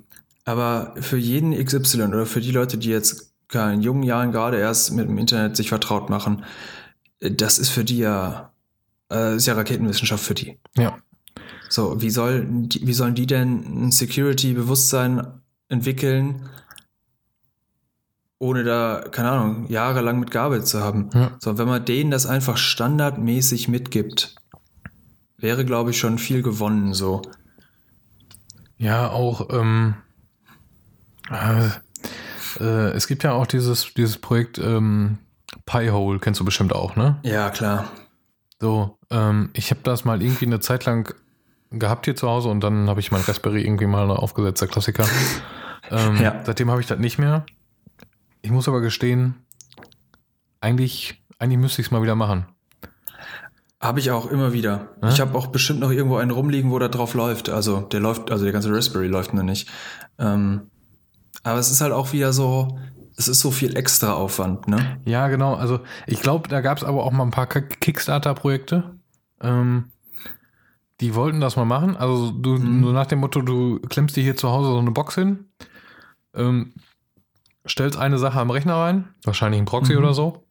[0.46, 4.92] aber für jeden XY oder für die Leute, die jetzt in jungen Jahren gerade erst
[4.92, 6.44] mit dem Internet sich vertraut machen,
[7.20, 8.52] das ist für die ja,
[9.10, 10.58] äh, ist ja Raketenwissenschaft für die.
[10.76, 10.98] Ja.
[11.68, 15.26] So, wie, soll, wie sollen die denn ein Security-Bewusstsein
[15.68, 16.48] entwickeln,
[18.38, 21.10] ohne da, keine Ahnung, jahrelang mit gearbeitet zu haben.
[21.14, 21.36] Ja.
[21.40, 24.34] So, wenn man denen das einfach standardmäßig mitgibt,
[25.36, 27.22] wäre, glaube ich, schon viel gewonnen, so.
[28.78, 29.94] Ja, auch, ähm,
[31.30, 31.68] äh,
[32.58, 35.18] äh, es gibt ja auch dieses, dieses Projekt ähm,
[35.66, 37.18] Piehole, kennst du bestimmt auch, ne?
[37.22, 37.90] Ja, klar.
[38.60, 41.14] So, ähm, ich habe das mal irgendwie eine Zeit lang
[41.70, 45.06] gehabt hier zu Hause und dann habe ich mein Raspberry irgendwie mal aufgesetzt, der Klassiker.
[45.90, 46.42] ähm, ja.
[46.44, 47.46] Seitdem habe ich das nicht mehr.
[48.42, 49.34] Ich muss aber gestehen,
[50.60, 52.46] eigentlich, eigentlich müsste ich es mal wieder machen.
[53.80, 54.88] Habe ich auch immer wieder.
[55.02, 55.08] Ja?
[55.08, 57.48] Ich habe auch bestimmt noch irgendwo einen rumliegen, wo der drauf läuft.
[57.48, 59.68] Also der läuft, also der ganze Raspberry läuft noch nicht.
[60.18, 60.70] Ähm,
[61.42, 62.78] aber es ist halt auch wieder so,
[63.16, 65.00] es ist so viel extra Aufwand, ne?
[65.04, 65.54] Ja, genau.
[65.54, 68.96] Also ich glaube, da gab es aber auch mal ein paar Kickstarter-Projekte.
[69.42, 69.86] Ähm,
[71.00, 71.96] die wollten das mal machen.
[71.96, 72.80] Also du, mhm.
[72.80, 75.46] nur nach dem Motto, du klemmst dir hier zu Hause so eine Box hin,
[76.34, 76.74] ähm,
[77.66, 79.98] stellst eine Sache am Rechner rein, wahrscheinlich ein Proxy mhm.
[79.98, 80.44] oder so.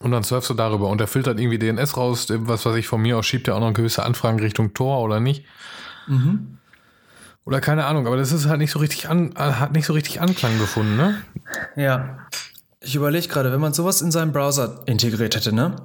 [0.00, 3.00] Und dann surfst du darüber und der filtert irgendwie DNS raus, was weiß ich, von
[3.00, 5.44] mir aus schiebt er auch noch gewisse Anfragen Richtung Tor oder nicht.
[6.08, 6.58] Mhm.
[7.44, 10.20] Oder keine Ahnung, aber das ist halt nicht so richtig an, hat nicht so richtig
[10.20, 11.22] Anklang gefunden, ne?
[11.76, 12.18] Ja.
[12.80, 15.76] Ich überlege gerade, wenn man sowas in seinem Browser integriert hätte, ne?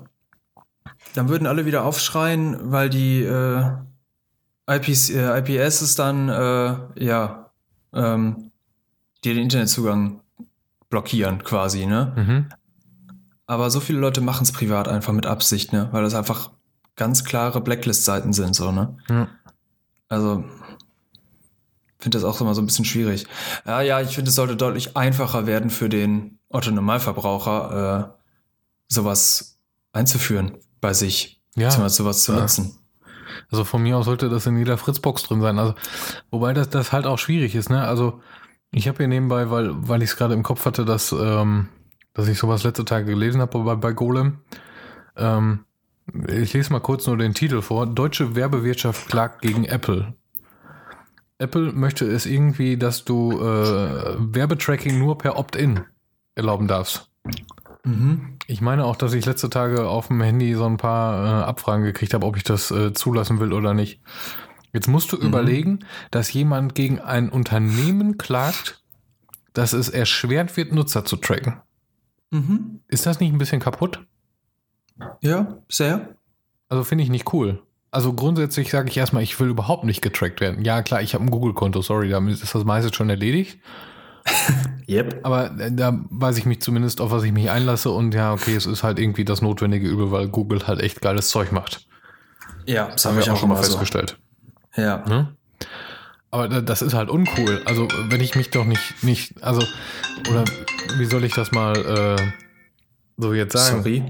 [1.15, 3.63] Dann würden alle wieder aufschreien, weil die äh,
[4.69, 7.51] IPs, äh, IPS dann, äh, ja,
[7.93, 8.51] ähm,
[9.23, 10.21] dir den Internetzugang
[10.89, 12.13] blockieren quasi, ne?
[12.15, 12.49] Mhm.
[13.47, 15.89] Aber so viele Leute machen es privat einfach mit Absicht, ne?
[15.91, 16.51] Weil das einfach
[16.95, 18.97] ganz klare Blacklist-Seiten sind, so, ne?
[19.09, 19.27] Ja.
[20.07, 20.43] Also,
[21.99, 23.27] finde das auch immer so ein bisschen schwierig.
[23.65, 28.19] Ja, ja, ich finde, es sollte deutlich einfacher werden für den Otto-Normalverbraucher, äh,
[28.87, 29.59] sowas
[29.91, 31.69] einzuführen bei sich, ja.
[31.89, 32.39] sowas zu ja.
[32.39, 32.75] nutzen.
[33.51, 35.59] Also von mir aus sollte das in jeder Fritzbox drin sein.
[35.59, 35.75] Also,
[36.31, 37.83] wobei das, das halt auch schwierig ist, ne?
[37.83, 38.21] Also,
[38.71, 41.69] ich habe hier nebenbei, weil, weil ich es gerade im Kopf hatte, dass, ähm,
[42.13, 44.39] dass ich sowas letzte Tage gelesen habe bei, bei Golem.
[45.15, 45.65] Ähm,
[46.27, 47.85] ich lese mal kurz nur den Titel vor.
[47.85, 50.13] Deutsche Werbewirtschaft klagt gegen Apple.
[51.39, 55.81] Apple möchte es irgendwie, dass du äh, Werbetracking nur per Opt-in
[56.35, 57.09] erlauben darfst.
[57.85, 58.37] Mhm.
[58.45, 61.85] Ich meine auch, dass ich letzte Tage auf dem Handy so ein paar äh, Abfragen
[61.85, 64.01] gekriegt habe, ob ich das äh, zulassen will oder nicht.
[64.73, 65.27] Jetzt musst du mhm.
[65.27, 65.79] überlegen,
[66.11, 68.83] dass jemand gegen ein Unternehmen klagt,
[69.53, 71.61] dass es erschwert wird, Nutzer zu tracken.
[72.31, 72.81] Mhm.
[72.87, 74.05] Ist das nicht ein bisschen kaputt?
[75.21, 76.15] Ja, sehr.
[76.67, 77.63] Also finde ich nicht cool.
[77.91, 80.63] Also grundsätzlich sage ich erstmal, ich will überhaupt nicht getrackt werden.
[80.63, 83.59] Ja, klar, ich habe ein Google-Konto, sorry, damit ist das meiste schon erledigt.
[84.87, 85.19] yep.
[85.23, 88.55] Aber äh, da weiß ich mich zumindest, auf was ich mich einlasse und ja, okay,
[88.55, 91.87] es ist halt irgendwie das notwendige Übel, weil Google halt echt geiles Zeug macht.
[92.65, 94.17] Ja, das haben wir auch schon mal festgestellt.
[94.75, 94.81] So.
[94.81, 95.03] Ja.
[95.07, 95.35] Ne?
[96.31, 97.63] Aber das ist halt uncool.
[97.65, 99.65] Also, wenn ich mich doch nicht, nicht, also,
[100.29, 100.45] oder
[100.97, 102.31] wie soll ich das mal äh,
[103.17, 103.77] so jetzt sagen?
[103.81, 104.03] Sorry.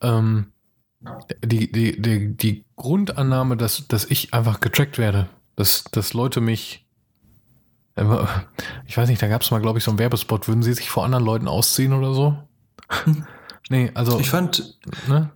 [0.00, 0.46] Ähm,
[1.44, 6.86] die, die, die, die Grundannahme, dass, dass ich einfach getrackt werde, dass, dass Leute mich,
[8.86, 10.90] ich weiß nicht, da gab es mal, glaube ich, so einen Werbespot, würden sie sich
[10.90, 12.36] vor anderen Leuten ausziehen oder so?
[13.68, 14.18] nee, also.
[14.20, 15.30] Ich fand, ne?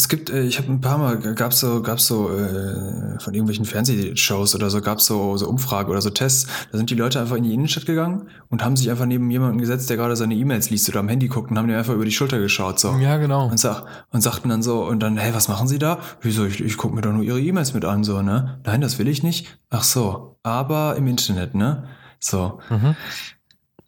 [0.00, 3.66] Es gibt, äh, ich habe ein paar Mal, gab's so, gab's so äh, von irgendwelchen
[3.66, 6.46] Fernsehshows oder so, gab's so, so Umfragen oder so Tests.
[6.72, 9.58] Da sind die Leute einfach in die Innenstadt gegangen und haben sich einfach neben jemanden
[9.58, 12.06] gesetzt, der gerade seine E-Mails liest oder am Handy guckt und haben dir einfach über
[12.06, 12.80] die Schulter geschaut.
[12.80, 12.96] So.
[12.96, 13.48] Ja, genau.
[13.50, 15.98] Und, sag, und sagten dann so, und dann, hey, was machen Sie da?
[16.22, 18.58] Wieso, ich, ich gucke mir doch nur Ihre E-Mails mit an, so, ne?
[18.64, 19.58] Nein, das will ich nicht.
[19.68, 21.84] Ach so, aber im Internet, ne?
[22.18, 22.58] So.
[22.70, 22.96] Mhm.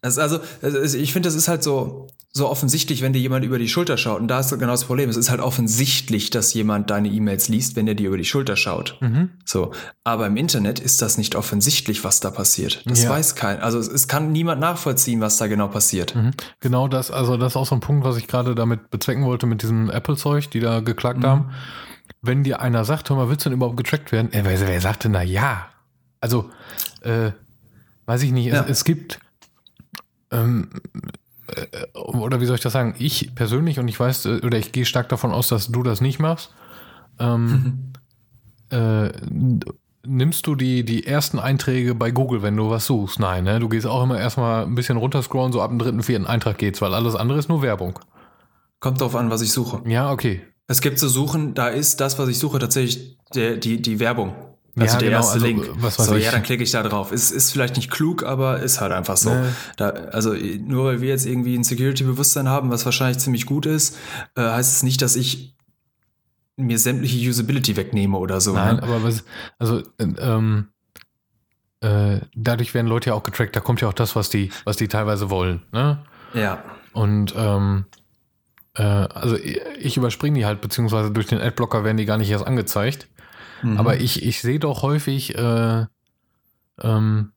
[0.03, 3.69] Also, also ich finde, das ist halt so, so offensichtlich, wenn dir jemand über die
[3.69, 4.19] Schulter schaut.
[4.19, 5.07] Und da ist genau das Problem.
[5.07, 8.55] Es ist halt offensichtlich, dass jemand deine E-Mails liest, wenn er dir über die Schulter
[8.55, 8.97] schaut.
[9.01, 9.29] Mhm.
[9.45, 9.71] So.
[10.03, 12.81] Aber im Internet ist das nicht offensichtlich, was da passiert.
[12.89, 13.11] Das Ja.
[13.11, 13.59] weiß kein.
[13.59, 16.15] Also es, es kann niemand nachvollziehen, was da genau passiert.
[16.15, 16.31] Mhm.
[16.59, 19.45] Genau das, also das ist auch so ein Punkt, was ich gerade damit bezwecken wollte
[19.45, 21.51] mit diesem Apple-Zeug, die da geklagt haben.
[22.23, 24.33] Wenn dir einer sagt, hör mal, willst du denn überhaupt getrackt werden?
[24.33, 25.67] Äh, wer, wer sagt denn na ja?
[26.19, 26.49] Also,
[27.01, 27.31] äh,
[28.07, 28.65] weiß ich nicht, Ja.
[28.67, 29.19] es, gibt,
[30.31, 30.99] ähm, äh,
[31.93, 32.95] oder wie soll ich das sagen?
[32.99, 36.01] Ich persönlich, und ich weiß, äh, oder ich gehe stark davon aus, dass du das
[36.01, 36.53] nicht machst,
[37.19, 37.91] ähm,
[38.71, 39.59] äh, n-
[40.05, 43.19] nimmst du die, die ersten Einträge bei Google, wenn du was suchst?
[43.19, 43.59] Nein, ne?
[43.59, 46.81] Du gehst auch immer erstmal ein bisschen runterscrollen, so ab dem dritten, vierten Eintrag geht's,
[46.81, 47.99] weil alles andere ist nur Werbung.
[48.79, 49.81] Kommt drauf an, was ich suche.
[49.89, 50.41] Ja, okay.
[50.67, 54.33] Es gibt so Suchen, da ist das, was ich suche, tatsächlich der, die, die Werbung.
[54.75, 55.69] Also Ja, der genau, erste also, Link.
[55.75, 56.25] was weiß so, ich.
[56.25, 57.11] ja, dann klicke ich da drauf.
[57.11, 59.33] Ist, ist vielleicht nicht klug, aber ist halt einfach so.
[59.33, 59.47] Nee.
[59.77, 63.97] Da, also nur weil wir jetzt irgendwie ein Security-Bewusstsein haben, was wahrscheinlich ziemlich gut ist,
[64.35, 65.55] äh, heißt es nicht, dass ich
[66.55, 68.53] mir sämtliche Usability wegnehme oder so.
[68.53, 68.83] Nein, ne?
[68.83, 69.23] aber was,
[69.59, 70.67] also, äh, ähm,
[71.81, 74.77] äh, dadurch werden Leute ja auch getrackt, da kommt ja auch das, was die, was
[74.77, 76.03] die teilweise wollen, ne?
[76.33, 76.63] Ja.
[76.93, 77.85] Und ähm,
[78.75, 82.29] äh, also ich ich überspringe die halt, beziehungsweise durch den Adblocker werden die gar nicht
[82.29, 83.07] erst angezeigt.
[83.63, 83.77] Mhm.
[83.77, 85.85] Aber ich, ich sehe doch häufig, äh,
[86.81, 87.31] ähm,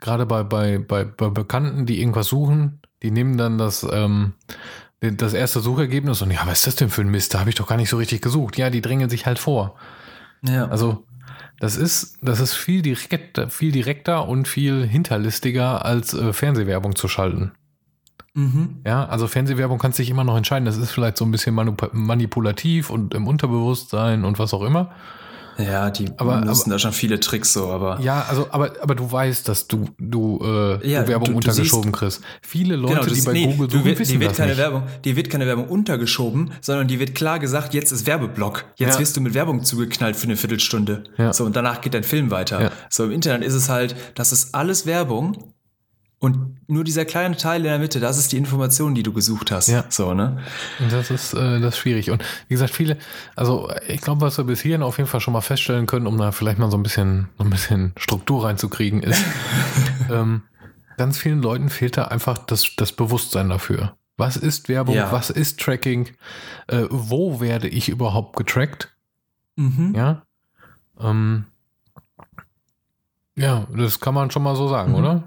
[0.00, 4.34] gerade bei, bei, bei, bei Bekannten, die irgendwas suchen, die nehmen dann das, ähm,
[5.00, 7.34] das erste Suchergebnis und ja, was ist das denn für ein Mist?
[7.34, 8.56] Da habe ich doch gar nicht so richtig gesucht.
[8.56, 9.76] Ja, die drängen sich halt vor.
[10.42, 10.66] ja.
[10.68, 11.04] Also
[11.60, 17.08] das ist, das ist viel direkter, viel direkter und viel hinterlistiger als äh, Fernsehwerbung zu
[17.08, 17.52] schalten.
[18.34, 18.80] Mhm.
[18.86, 20.64] Ja, also Fernsehwerbung kannst dich immer noch entscheiden.
[20.66, 21.54] Das ist vielleicht so ein bisschen
[21.92, 24.90] manipulativ und im Unterbewusstsein und was auch immer.
[25.56, 28.00] ja, die Aber- nutzen da schon viele Tricks so, aber.
[28.00, 31.36] Ja, also, aber, aber du weißt, dass du, du, äh, Ja, du Werbung du- du
[31.36, 32.22] untergeschoben kriegst.
[32.42, 34.58] Viele Leute, Genau, die bei nee, Google suchen, wissen die wird das keine nicht.
[34.58, 38.64] Werbung, die wird keine Werbung untergeschoben, sondern die wird klar gesagt, jetzt ist Werbeblock.
[38.74, 39.00] Jetzt Ja.
[39.00, 41.04] wirst du mit Werbung zugeknallt für eine Viertelstunde.
[41.18, 41.32] Ja.
[41.32, 42.60] So, und danach geht dein Film weiter.
[42.60, 42.70] Ja.
[42.90, 45.53] So, im Internet ist es halt, das ist alles Werbung
[46.24, 49.50] und nur dieser kleine Teil in der Mitte, das ist die Information, die du gesucht
[49.50, 49.68] hast.
[49.68, 49.84] Ja.
[49.90, 50.38] So, ne?
[50.80, 52.10] Und Das ist, äh, das ist schwierig.
[52.10, 52.96] Und wie gesagt, viele,
[53.36, 56.16] also ich glaube, was wir bis hierhin auf jeden Fall schon mal feststellen können, um
[56.16, 59.22] da vielleicht mal so ein bisschen, so ein bisschen Struktur reinzukriegen, ist,
[60.10, 60.42] ähm,
[60.96, 63.96] ganz vielen Leuten fehlt da einfach das, das Bewusstsein dafür.
[64.16, 64.94] Was ist Werbung?
[64.94, 65.12] Ja.
[65.12, 66.08] Was ist Tracking?
[66.68, 68.96] Äh, wo werde ich überhaupt getrackt?
[69.56, 69.92] Mhm.
[69.94, 70.22] Ja.
[70.98, 71.44] Ähm,
[73.36, 74.98] ja, das kann man schon mal so sagen, Mhm.
[74.98, 75.24] oder?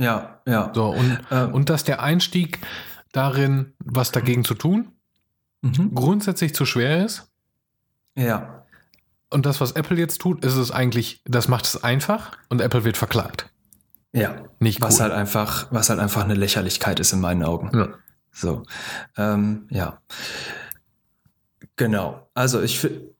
[0.00, 0.72] Ja, ja.
[0.74, 2.58] So, und, Ähm, und dass der Einstieg
[3.12, 4.92] darin, was dagegen zu tun,
[5.60, 5.94] mhm.
[5.94, 7.30] grundsätzlich zu schwer ist.
[8.16, 8.64] Ja.
[9.28, 12.84] Und das, was Apple jetzt tut, ist es eigentlich, das macht es einfach und Apple
[12.84, 13.50] wird verklagt.
[14.12, 14.42] Ja.
[14.58, 15.02] Nicht Was cool.
[15.02, 17.70] halt einfach, was halt einfach eine Lächerlichkeit ist in meinen Augen.
[17.76, 17.88] Ja.
[18.32, 18.62] So,
[19.16, 20.00] ähm, ja.
[21.76, 22.28] Genau.
[22.34, 23.12] Also ich finde,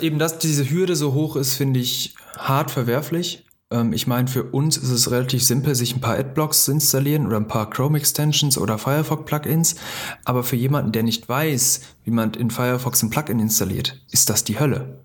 [0.00, 3.46] eben, dass diese Hürde so hoch ist, finde ich hart verwerflich.
[3.72, 7.26] Ähm, ich meine, für uns ist es relativ simpel, sich ein paar Adblocks zu installieren
[7.26, 9.76] oder ein paar Chrome-Extensions oder Firefox-Plugins.
[10.24, 14.44] Aber für jemanden, der nicht weiß, wie man in Firefox ein Plugin installiert, ist das
[14.44, 15.04] die Hölle.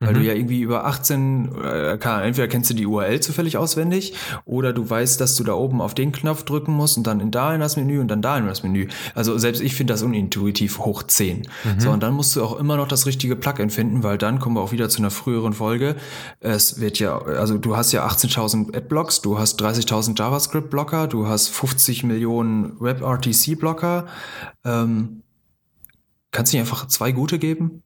[0.00, 0.18] Weil Mhm.
[0.18, 4.72] du ja irgendwie über 18, äh, kann, entweder kennst du die URL zufällig auswendig oder
[4.72, 7.52] du weißt, dass du da oben auf den Knopf drücken musst und dann in da
[7.52, 8.86] in das Menü und dann da in das Menü.
[9.16, 11.48] Also selbst ich finde das unintuitiv hoch 10.
[11.78, 14.54] So, und dann musst du auch immer noch das richtige Plugin finden, weil dann kommen
[14.54, 15.96] wir auch wieder zu einer früheren Folge.
[16.38, 21.48] Es wird ja, also du hast ja 18.000 Adblocks, du hast 30.000 JavaScript-Blocker, du hast
[21.48, 24.06] 50 Millionen WebRTC-Blocker.
[24.64, 25.22] Ähm,
[26.30, 27.82] kannst du nicht einfach zwei gute geben?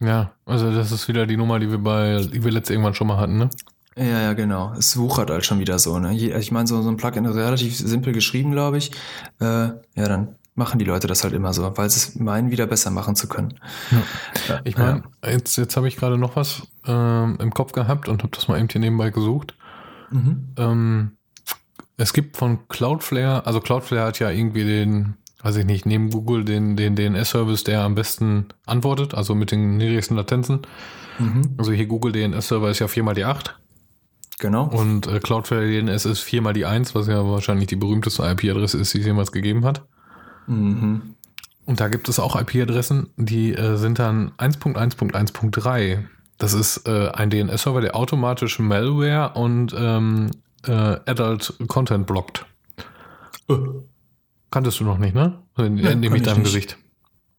[0.00, 3.06] Ja, also das ist wieder die Nummer, die wir bei, die wir letztes irgendwann schon
[3.06, 3.50] mal hatten, ne?
[3.96, 4.74] Ja, ja, genau.
[4.76, 5.98] Es wuchert halt schon wieder so.
[5.98, 6.14] Ne?
[6.14, 8.90] Ich meine, so, so ein Plugin ist relativ simpel geschrieben, glaube ich.
[9.40, 12.66] Äh, ja, dann machen die Leute das halt immer so, weil sie es meinen, wieder
[12.66, 13.58] besser machen zu können.
[14.48, 18.22] Ja, Ich meine, jetzt, jetzt habe ich gerade noch was ähm, im Kopf gehabt und
[18.22, 19.54] habe das mal eben hier nebenbei gesucht.
[20.10, 20.18] ja.
[20.18, 20.48] Mhm.
[20.56, 21.10] Ähm,
[21.98, 26.44] es gibt von Cloudflare, also Cloudflare hat ja irgendwie den, weiß ich nicht, neben Google
[26.44, 30.62] den, den DNS-Service, der am besten antwortet, also mit den niedrigsten Latenzen.
[31.18, 31.54] Mhm.
[31.58, 33.56] Also hier Google DNS-Server ist ja 4 mal die 8
[34.38, 34.64] Genau.
[34.64, 38.78] und äh, Cloudflare DNS ist 4 mal die 1, was ja wahrscheinlich die berühmteste IP-Adresse
[38.78, 39.82] ist, die es jemals gegeben hat.
[40.46, 41.14] Mhm.
[41.64, 46.04] Und da gibt es auch IP-Adressen, die äh, sind dann 1.1.1.3.
[46.38, 50.30] Das ist äh, ein DNS-Server, der automatisch Malware und ähm,
[50.66, 50.72] äh,
[51.06, 52.44] Adult Content blockt.
[54.56, 54.58] Äh.
[54.58, 55.42] Kanntest du noch nicht, ne?
[55.58, 56.78] In, ja, in deinem Gesicht.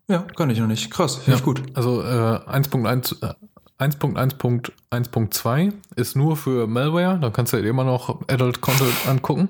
[0.08, 0.91] Ja, kann ich noch nicht.
[0.91, 1.38] Krass, finde ja.
[1.38, 1.63] ich gut.
[1.73, 3.36] Also äh, 1.1
[3.80, 9.49] 1.1.1.2 ist nur für Malware, da kannst du dir immer noch Adult Content angucken.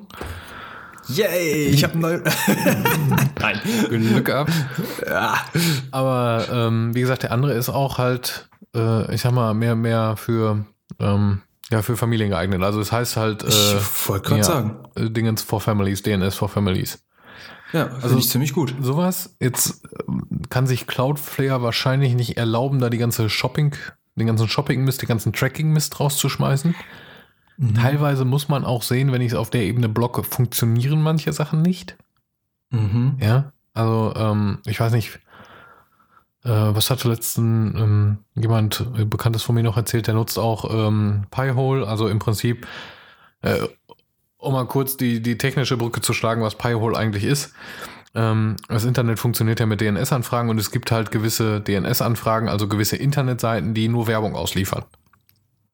[1.07, 2.19] Yay, ich habe neu.
[3.39, 3.61] Nein.
[3.87, 4.51] Glück gehabt.
[5.05, 5.35] Ja.
[5.91, 10.17] Aber ähm, wie gesagt, der andere ist auch halt, äh, ich sag mal, mehr, mehr
[10.17, 10.65] für,
[10.99, 12.61] ähm, ja, für Familien geeignet.
[12.61, 13.43] Also es heißt halt.
[13.43, 14.83] Äh, ich wollte gerade ja, sagen.
[14.95, 16.99] Äh, Dingens for Families, DNS for Families.
[17.73, 18.75] Ja, also ich ziemlich gut.
[18.79, 19.35] Sowas.
[19.39, 23.75] Jetzt ähm, kann sich Cloudflare wahrscheinlich nicht erlauben, da die ganze Shopping,
[24.15, 26.75] den ganzen Shopping-Mist, den ganzen Tracking-Mist rauszuschmeißen.
[27.57, 27.73] Mhm.
[27.75, 31.61] Teilweise muss man auch sehen, wenn ich es auf der Ebene blocke, funktionieren manche Sachen
[31.61, 31.97] nicht.
[32.69, 33.17] Mhm.
[33.19, 35.19] Ja, also ähm, ich weiß nicht,
[36.43, 40.69] äh, was hatte letzten ähm, jemand äh, Bekanntes von mir noch erzählt, der nutzt auch
[40.71, 42.67] ähm, Pi-Hole, also im Prinzip,
[43.41, 43.67] äh,
[44.47, 47.53] um mal kurz die, die technische Brücke zu schlagen, was Pi-Hole eigentlich ist.
[48.15, 52.95] Ähm, das Internet funktioniert ja mit DNS-Anfragen und es gibt halt gewisse DNS-Anfragen, also gewisse
[52.95, 54.85] Internetseiten, die nur Werbung ausliefern.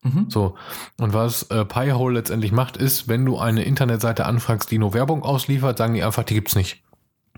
[0.03, 0.25] Mhm.
[0.29, 0.55] So.
[0.99, 5.23] Und was äh, Pi-Hole letztendlich macht, ist, wenn du eine Internetseite anfragst, die nur Werbung
[5.23, 6.83] ausliefert, sagen die einfach, die gibt's nicht.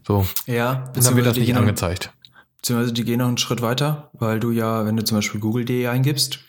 [0.05, 0.25] So.
[0.45, 2.11] Ja, und dann wird das nicht angezeigt.
[2.57, 5.87] Beziehungsweise die gehen noch einen Schritt weiter, weil du ja, wenn du zum Beispiel google.de
[5.87, 6.39] eingibst,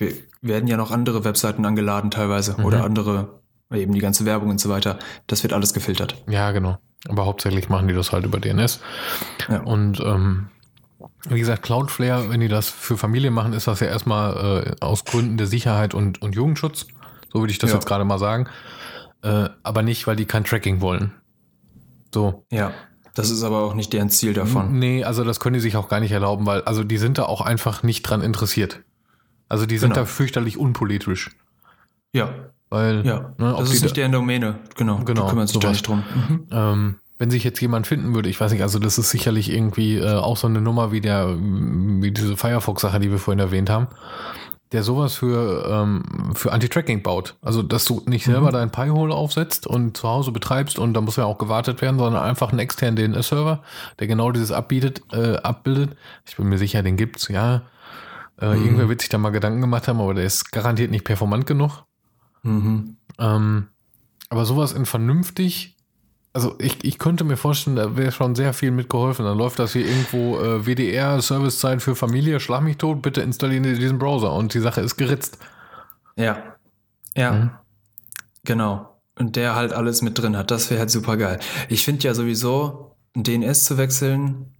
[0.40, 2.64] werden ja noch andere Webseiten angeladen teilweise mhm.
[2.64, 3.40] oder andere,
[3.72, 4.98] eben die ganze Werbung und so weiter.
[5.26, 6.22] Das wird alles gefiltert.
[6.28, 6.78] Ja, genau.
[7.08, 8.80] Aber hauptsächlich machen die das halt über DNS.
[9.48, 9.62] Ja.
[9.62, 10.48] Und ähm,
[11.28, 15.04] wie gesagt, Cloudflare, wenn die das für Familien machen, ist das ja erstmal äh, aus
[15.04, 16.86] Gründen der Sicherheit und, und Jugendschutz.
[17.32, 17.76] So würde ich das ja.
[17.76, 18.48] jetzt gerade mal sagen.
[19.22, 21.12] Äh, aber nicht, weil die kein Tracking wollen.
[22.14, 22.44] So.
[22.50, 22.72] Ja.
[23.14, 24.78] Das ist aber auch nicht deren Ziel davon.
[24.78, 27.24] Nee, also das können die sich auch gar nicht erlauben, weil, also die sind da
[27.24, 28.82] auch einfach nicht dran interessiert.
[29.48, 30.02] Also die sind genau.
[30.02, 31.30] da fürchterlich unpolitisch.
[32.12, 32.50] Ja.
[32.68, 34.98] Weil, ja, ne, das ist nicht deren Domäne, genau.
[35.04, 35.22] Genau.
[35.22, 36.02] Die kümmern sich nicht drum.
[36.28, 36.46] Mhm.
[36.50, 39.96] Ähm, wenn sich jetzt jemand finden würde, ich weiß nicht, also das ist sicherlich irgendwie
[39.96, 43.86] äh, auch so eine Nummer wie der, wie diese Firefox-Sache, die wir vorhin erwähnt haben,
[44.72, 47.36] der sowas für, ähm, für Anti-Tracking baut.
[47.40, 48.32] Also, dass du nicht mhm.
[48.32, 51.98] selber dein Pi-Hole aufsetzt und zu Hause betreibst und da muss ja auch gewartet werden,
[51.98, 53.62] sondern einfach einen externen DNS-Server,
[53.98, 55.96] der genau dieses abbietet, äh, abbildet.
[56.26, 57.62] Ich bin mir sicher, den gibt's, ja.
[58.38, 58.64] Äh, mhm.
[58.64, 61.84] Irgendwer wird sich da mal Gedanken gemacht haben, aber der ist garantiert nicht performant genug.
[62.46, 62.96] Mhm.
[63.18, 63.68] Ähm,
[64.28, 65.76] aber sowas in vernünftig
[66.36, 69.24] also ich, ich könnte mir vorstellen, da wäre schon sehr viel mitgeholfen.
[69.24, 73.64] Dann läuft das hier irgendwo äh, WDR, Servicezeit für Familie, schlag mich tot, bitte installieren
[73.64, 75.38] Sie diesen Browser und die Sache ist geritzt.
[76.14, 76.56] Ja.
[77.16, 77.32] Ja.
[77.32, 77.50] Mhm.
[78.44, 79.00] Genau.
[79.18, 80.50] Und der halt alles mit drin hat.
[80.50, 81.40] Das wäre halt super geil.
[81.70, 84.54] Ich finde ja sowieso, ein DNS zu wechseln,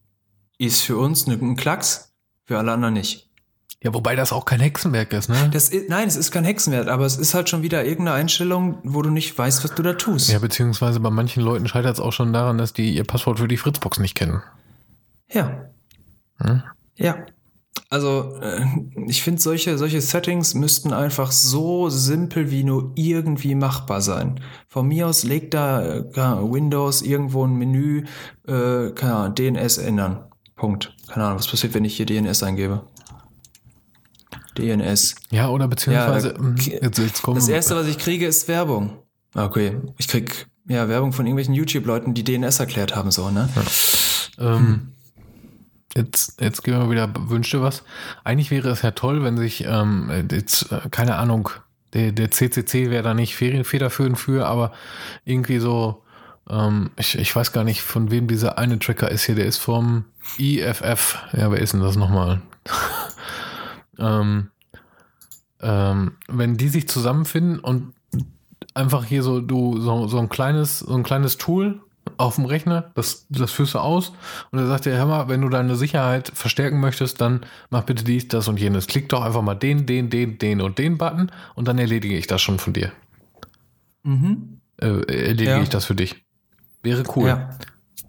[0.57, 2.14] ist für uns ein Klacks,
[2.46, 3.26] für alle anderen nicht.
[3.83, 5.51] Ja, wobei das auch kein Hexenwerk ist, ne?
[5.53, 8.79] Das ist, nein, es ist kein Hexenwerk, aber es ist halt schon wieder irgendeine Einstellung,
[8.85, 10.31] wo du nicht weißt, was du da tust.
[10.31, 13.49] Ja, beziehungsweise bei manchen Leuten scheitert es auch schon daran, dass die ihr Passwort für
[13.49, 14.43] die Fritzbox nicht kennen.
[15.31, 15.67] Ja.
[16.39, 16.62] Hm?
[16.97, 17.27] Ja.
[17.89, 18.65] Also, äh,
[19.07, 24.41] ich finde, solche, solche Settings müssten einfach so simpel wie nur irgendwie machbar sein.
[24.69, 28.05] Von mir aus legt da äh, Windows irgendwo ein Menü,
[28.49, 30.25] äh, keine Ahnung, DNS ändern.
[30.57, 30.97] Punkt.
[31.07, 32.83] Keine Ahnung, was passiert, wenn ich hier DNS eingebe?
[34.59, 35.14] DNS.
[35.31, 36.29] Ja, oder beziehungsweise.
[36.29, 38.99] Ja, hm, jetzt, jetzt das erste, was ich kriege, ist Werbung.
[39.35, 43.49] Okay, ich krieg ja Werbung von irgendwelchen YouTube-Leuten, die DNS erklärt haben, so, ne?
[44.38, 44.57] Ja.
[44.57, 44.92] Ähm,
[45.96, 47.83] Jetzt, jetzt gehen wir wieder, wünschte was.
[48.22, 51.49] Eigentlich wäre es ja toll, wenn sich, ähm, jetzt, äh, keine Ahnung,
[51.94, 54.72] der, der CCC wäre da nicht federführend für, aber
[55.25, 56.03] irgendwie so,
[56.51, 59.57] ähm, ich, ich weiß gar nicht, von wem dieser eine Tracker ist hier, der ist
[59.57, 60.05] vom
[60.37, 61.18] IFF.
[61.33, 62.42] Ja, wer ist denn das nochmal?
[63.99, 64.51] ähm,
[65.61, 67.93] ähm, wenn die sich zusammenfinden und
[68.75, 71.81] einfach hier so, du, so, so ein kleines, so ein kleines Tool
[72.19, 74.13] auf dem Rechner, das, das führst du aus
[74.51, 78.05] und er sagt dir, hör mal, wenn du deine Sicherheit verstärken möchtest, dann mach bitte
[78.05, 78.87] dies, das und jenes.
[78.87, 82.27] Klick doch einfach mal den, den, den, den und den Button und dann erledige ich
[82.27, 82.93] das schon von dir.
[84.03, 84.61] Mhm.
[84.79, 85.63] Äh, erledige ja.
[85.63, 86.25] ich das für dich.
[86.83, 87.29] Wäre cool.
[87.29, 87.51] Ja.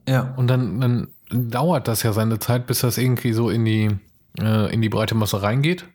[0.08, 0.34] ja.
[0.38, 3.98] Und dann, dann dauert das ja seine Zeit, bis das irgendwie so in die,
[4.40, 5.86] äh, in die breite Masse reingeht.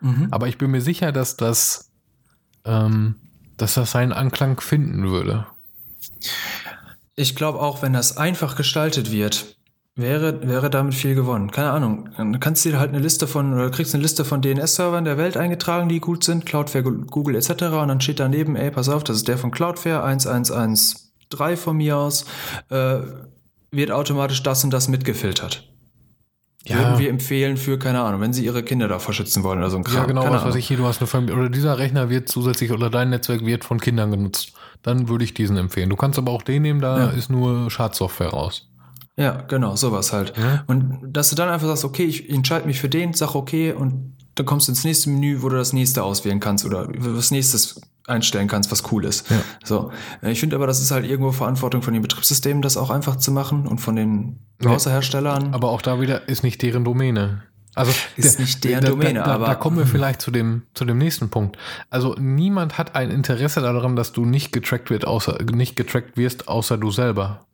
[0.00, 0.28] Mhm.
[0.30, 1.90] Aber ich bin mir sicher, dass das,
[2.64, 3.16] ähm,
[3.56, 5.46] dass das seinen Anklang finden würde.
[7.16, 9.56] Ich glaube auch, wenn das einfach gestaltet wird,
[9.96, 11.50] wäre, wäre damit viel gewonnen.
[11.50, 12.08] Keine Ahnung.
[12.16, 15.18] Dann kannst du dir halt eine Liste von, oder kriegst eine Liste von DNS-Servern der
[15.18, 17.50] Welt eingetragen, die gut sind, Cloudflare, Google etc.
[17.50, 21.96] Und dann steht daneben, ey, pass auf, das ist der von Cloudflare 1113 von mir
[21.96, 22.24] aus,
[22.70, 22.98] äh,
[23.70, 25.68] wird automatisch das und das mitgefiltert.
[26.66, 26.78] Ja.
[26.78, 29.78] würden wir empfehlen für, keine Ahnung, wenn sie ihre Kinder davor schützen wollen oder so
[29.78, 29.96] ein Kram.
[29.96, 32.28] Ja, genau, keine was weiß ich hier, du hast eine Familie, oder dieser Rechner wird
[32.28, 34.52] zusätzlich, oder dein Netzwerk wird von Kindern genutzt.
[34.82, 35.90] Dann würde ich diesen empfehlen.
[35.90, 37.10] Du kannst aber auch den nehmen, da ja.
[37.10, 38.68] ist nur Schadsoftware raus.
[39.16, 40.32] Ja, genau, sowas halt.
[40.36, 40.64] Ja.
[40.66, 44.16] Und dass du dann einfach sagst, okay, ich entscheide mich für den, sag okay und
[44.34, 47.80] dann kommst du ins nächste Menü, wo du das nächste auswählen kannst oder was nächstes
[48.06, 49.30] einstellen kannst, was cool ist.
[49.30, 49.40] Ja.
[49.64, 49.92] So.
[50.22, 53.30] Ich finde aber, das ist halt irgendwo Verantwortung von den Betriebssystemen, das auch einfach zu
[53.32, 55.54] machen und von den Browserherstellern.
[55.54, 57.42] Aber auch da wieder ist nicht deren Domäne.
[57.74, 60.62] Also ist der, nicht deren Domäne, da, da, aber da kommen wir vielleicht zu dem
[60.74, 61.56] zu dem nächsten Punkt.
[61.88, 66.48] Also niemand hat ein Interesse daran, dass du nicht getrackt wird, außer nicht getrackt wirst,
[66.48, 67.46] außer du selber.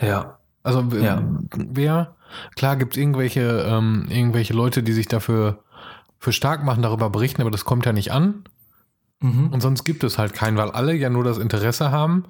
[0.00, 0.38] Ja.
[0.64, 1.22] Also ja.
[1.54, 2.14] wer,
[2.56, 5.62] klar gibt es irgendwelche, ähm, irgendwelche Leute, die sich dafür
[6.18, 8.44] für stark machen, darüber berichten, aber das kommt ja nicht an.
[9.22, 9.48] Mhm.
[9.48, 12.24] Und sonst gibt es halt keinen, weil alle ja nur das Interesse haben,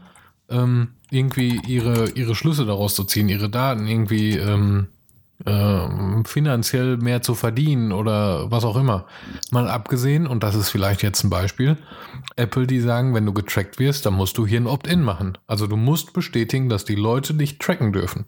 [0.49, 4.89] ähm, irgendwie ihre, ihre Schlüsse daraus zu ziehen, ihre Daten irgendwie ähm,
[5.45, 9.07] äh, finanziell mehr zu verdienen oder was auch immer.
[9.51, 11.77] Mal abgesehen, und das ist vielleicht jetzt ein Beispiel,
[12.37, 15.39] Apple, die sagen, wenn du getrackt wirst, dann musst du hier ein Opt-in machen.
[15.47, 18.27] Also du musst bestätigen, dass die Leute dich tracken dürfen.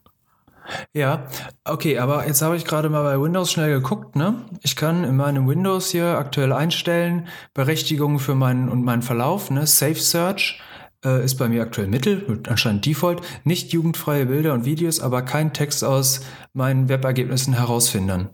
[0.92, 1.26] Ja,
[1.64, 4.44] okay, aber jetzt habe ich gerade mal bei Windows schnell geguckt, ne?
[4.62, 9.66] Ich kann in meinem Windows hier aktuell einstellen, Berechtigungen für meinen und meinen Verlauf, ne?
[9.66, 10.60] Safe Search
[11.04, 15.52] äh, ist bei mir aktuell Mittel, anscheinend Default, nicht jugendfreie Bilder und Videos, aber kein
[15.52, 16.22] Text aus
[16.54, 18.30] meinen Webergebnissen herausfinden.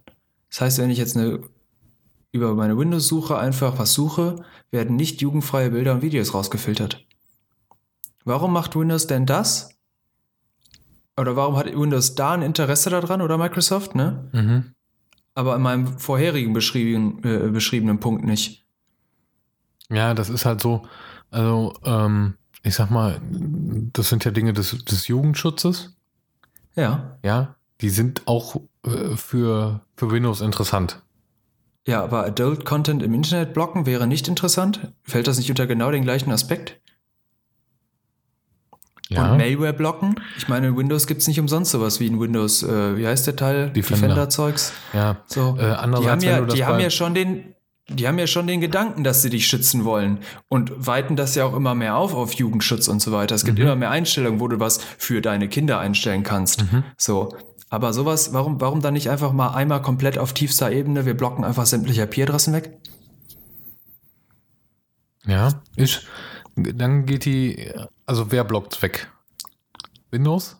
[0.50, 1.40] Das heißt, wenn ich jetzt eine,
[2.32, 7.04] über meine Windows-Suche einfach was suche, werden nicht jugendfreie Bilder und Videos rausgefiltert.
[8.24, 9.79] Warum macht Windows denn das?
[11.20, 14.28] Oder warum hat Windows da ein Interesse daran oder Microsoft, ne?
[14.32, 14.74] Mhm.
[15.34, 18.64] Aber in meinem vorherigen beschriebenen, äh, beschriebenen Punkt nicht.
[19.90, 20.82] Ja, das ist halt so,
[21.30, 23.20] also ähm, ich sag mal,
[23.92, 25.94] das sind ja Dinge des, des Jugendschutzes.
[26.74, 27.18] Ja.
[27.22, 31.02] Ja, die sind auch äh, für, für Windows interessant.
[31.86, 34.92] Ja, aber Adult Content im Internet blocken wäre nicht interessant?
[35.02, 36.80] Fällt das nicht unter genau den gleichen Aspekt?
[39.10, 39.32] Ja.
[39.32, 40.14] Und Malware blocken?
[40.38, 43.26] Ich meine, in Windows gibt es nicht umsonst sowas wie in Windows, äh, wie heißt
[43.26, 43.70] der Teil?
[43.70, 44.72] Defender-Zeugs.
[44.92, 45.16] ja.
[45.26, 45.56] So.
[45.58, 47.56] Äh, die haben, ja, die haben ja schon den,
[47.88, 50.18] die haben ja schon den Gedanken, dass sie dich schützen wollen
[50.48, 53.34] und weiten das ja auch immer mehr auf auf Jugendschutz und so weiter.
[53.34, 53.64] Es gibt mhm.
[53.64, 56.70] immer mehr Einstellungen, wo du was für deine Kinder einstellen kannst.
[56.70, 56.84] Mhm.
[56.96, 57.34] So.
[57.68, 61.44] Aber sowas, warum, warum dann nicht einfach mal einmal komplett auf tiefster Ebene, wir blocken
[61.44, 62.78] einfach sämtliche IP-Adressen weg?
[65.26, 66.04] Ja, ist,
[66.56, 67.72] dann geht die,
[68.10, 69.08] also wer blockt weg?
[70.10, 70.56] Windows?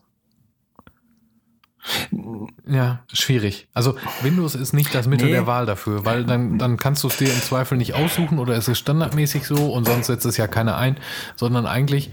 [2.65, 3.67] Ja, schwierig.
[3.73, 5.33] Also Windows ist nicht das Mittel nee.
[5.33, 8.55] der Wahl dafür, weil dann, dann kannst du es dir im Zweifel nicht aussuchen oder
[8.55, 10.95] es ist standardmäßig so und sonst setzt es ja keiner ein,
[11.35, 12.11] sondern eigentlich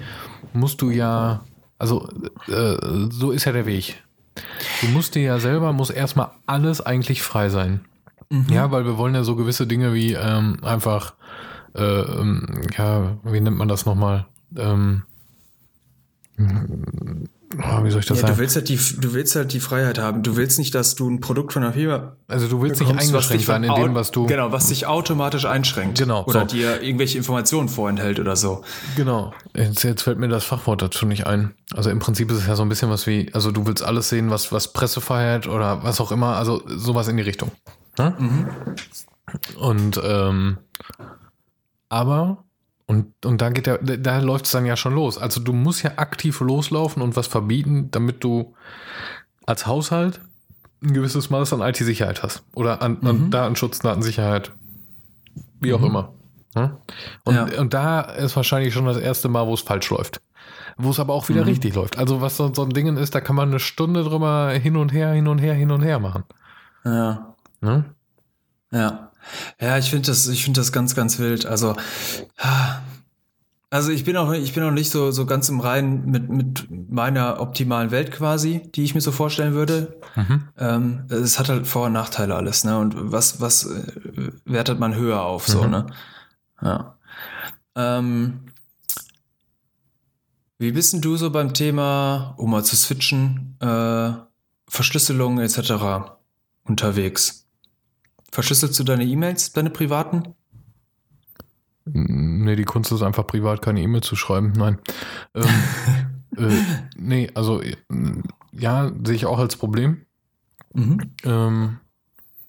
[0.55, 1.45] musst du ja,
[1.79, 2.09] also
[2.49, 2.77] äh,
[3.11, 4.03] so ist ja der Weg.
[4.81, 7.85] Du musst dir ja selber, muss erstmal alles eigentlich frei sein.
[8.29, 8.47] Mhm.
[8.51, 11.15] Ja, weil wir wollen ja so gewisse Dinge wie ähm, einfach,
[11.77, 14.27] äh, ähm, ja, wie nennt man das nochmal?
[14.57, 15.05] Ähm,
[16.39, 18.35] oh, wie soll ich das ja, sagen?
[18.35, 20.23] Du willst, halt die, du willst halt die Freiheit haben.
[20.23, 22.17] Du willst nicht, dass du ein Produkt von der Firma.
[22.29, 24.27] Also du willst bekommst, nicht eingeschränkt sein in dem, was du.
[24.27, 25.99] Genau, was dich automatisch einschränkt.
[25.99, 26.25] Genau.
[26.25, 26.47] Oder so.
[26.47, 28.63] dir irgendwelche Informationen vorenthält oder so.
[28.97, 29.33] Genau.
[29.55, 31.55] Jetzt, jetzt fällt mir das Fachwort dazu nicht ein.
[31.75, 34.09] Also im Prinzip ist es ja so ein bisschen was wie, also du willst alles
[34.09, 37.51] sehen, was, was Pressefreiheit oder was auch immer, also sowas in die Richtung.
[37.99, 38.15] Ne?
[38.19, 38.49] Mhm.
[39.59, 40.59] Und ähm,
[41.89, 42.45] aber
[42.89, 45.19] und, und da geht der, da läuft es dann ja schon los.
[45.19, 48.55] Also du musst ja aktiv loslaufen und was verbieten, damit du
[49.45, 50.23] als Haushalt
[50.83, 52.43] ein gewisses Maß an IT-Sicherheit hast.
[52.55, 53.31] Oder an, an mhm.
[53.31, 54.53] Datenschutz, Datensicherheit.
[55.61, 55.87] Wie auch mhm.
[55.87, 56.13] immer.
[56.55, 56.79] Ja?
[57.25, 57.61] Und, ja.
[57.61, 60.23] und da ist wahrscheinlich schon das erste Mal, wo es falsch läuft.
[60.79, 61.49] Wo es aber auch wieder mhm.
[61.49, 61.99] richtig läuft.
[61.99, 64.95] Also was so, so ein Ding ist, da kann man eine Stunde drüber hin und
[64.95, 66.25] her, hin und her, hin und her machen.
[66.87, 67.35] Ja.
[67.61, 67.85] Ja.
[68.73, 69.08] ja.
[69.61, 71.47] Ja, ich finde das, ich finde das ganz, ganz wild.
[71.47, 71.77] Also,
[73.71, 76.69] also ich bin auch, ich bin auch nicht so, so ganz im Reinen mit, mit
[76.91, 80.01] meiner optimalen Welt quasi, die ich mir so vorstellen würde.
[80.17, 80.49] Mhm.
[80.57, 82.79] Ähm, es hat halt Vor- und Nachteile alles, ne?
[82.79, 85.71] Und was, was äh, wertet man höher auf, so, mhm.
[85.71, 85.87] ne?
[86.63, 86.99] Ja.
[87.77, 88.41] Ähm,
[90.59, 94.11] wie bist denn du so beim Thema, um mal zu switchen, äh,
[94.67, 96.11] Verschlüsselung etc.
[96.65, 97.48] unterwegs?
[98.31, 100.35] Verschlüsselst du deine E-Mails, deine privaten?
[101.85, 104.53] Nee, die Kunst ist einfach privat keine E-Mail zu schreiben.
[104.53, 104.79] Nein.
[105.35, 105.45] ähm,
[106.37, 106.63] äh,
[106.97, 107.63] nee, also
[108.53, 110.05] ja, sehe ich auch als Problem.
[110.75, 111.01] Mhm.
[111.25, 111.79] Ähm,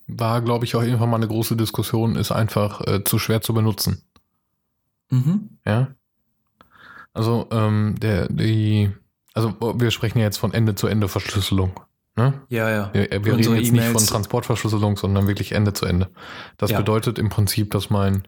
[0.07, 3.53] war, glaube ich, auch irgendwann mal eine große Diskussion, ist einfach äh, zu schwer zu
[3.53, 4.01] benutzen.
[5.09, 5.57] Mhm.
[5.65, 5.89] Ja.
[7.13, 8.91] Also, ähm, der, die,
[9.33, 11.79] also wir sprechen ja jetzt von Ende zu Ende Verschlüsselung.
[12.19, 12.33] Ne?
[12.49, 12.89] Ja, ja.
[12.91, 16.09] Wir, wir reden jetzt nicht von Transportverschlüsselung, sondern wirklich Ende zu Ende.
[16.57, 16.77] Das ja.
[16.77, 18.27] bedeutet im Prinzip, dass mein,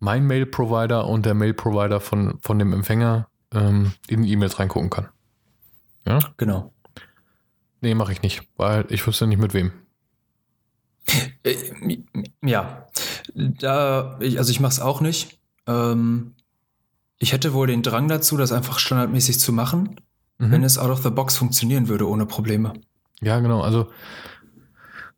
[0.00, 5.08] mein Mail-Provider und der Mail-Provider von, von dem Empfänger ähm, in E-Mails reingucken kann.
[6.08, 6.18] Ja?
[6.38, 6.72] Genau.
[7.80, 9.70] Nee, mache ich nicht, weil ich wüsste nicht mit wem.
[11.44, 11.54] Äh,
[12.42, 12.88] ja,
[13.32, 15.38] da, ich, also ich mache es auch nicht.
[15.68, 16.34] Ähm,
[17.20, 20.00] ich hätte wohl den Drang dazu, das einfach standardmäßig zu machen,
[20.38, 20.50] mhm.
[20.50, 22.72] wenn es out of the box funktionieren würde, ohne Probleme.
[23.20, 23.60] Ja, genau.
[23.62, 23.88] Also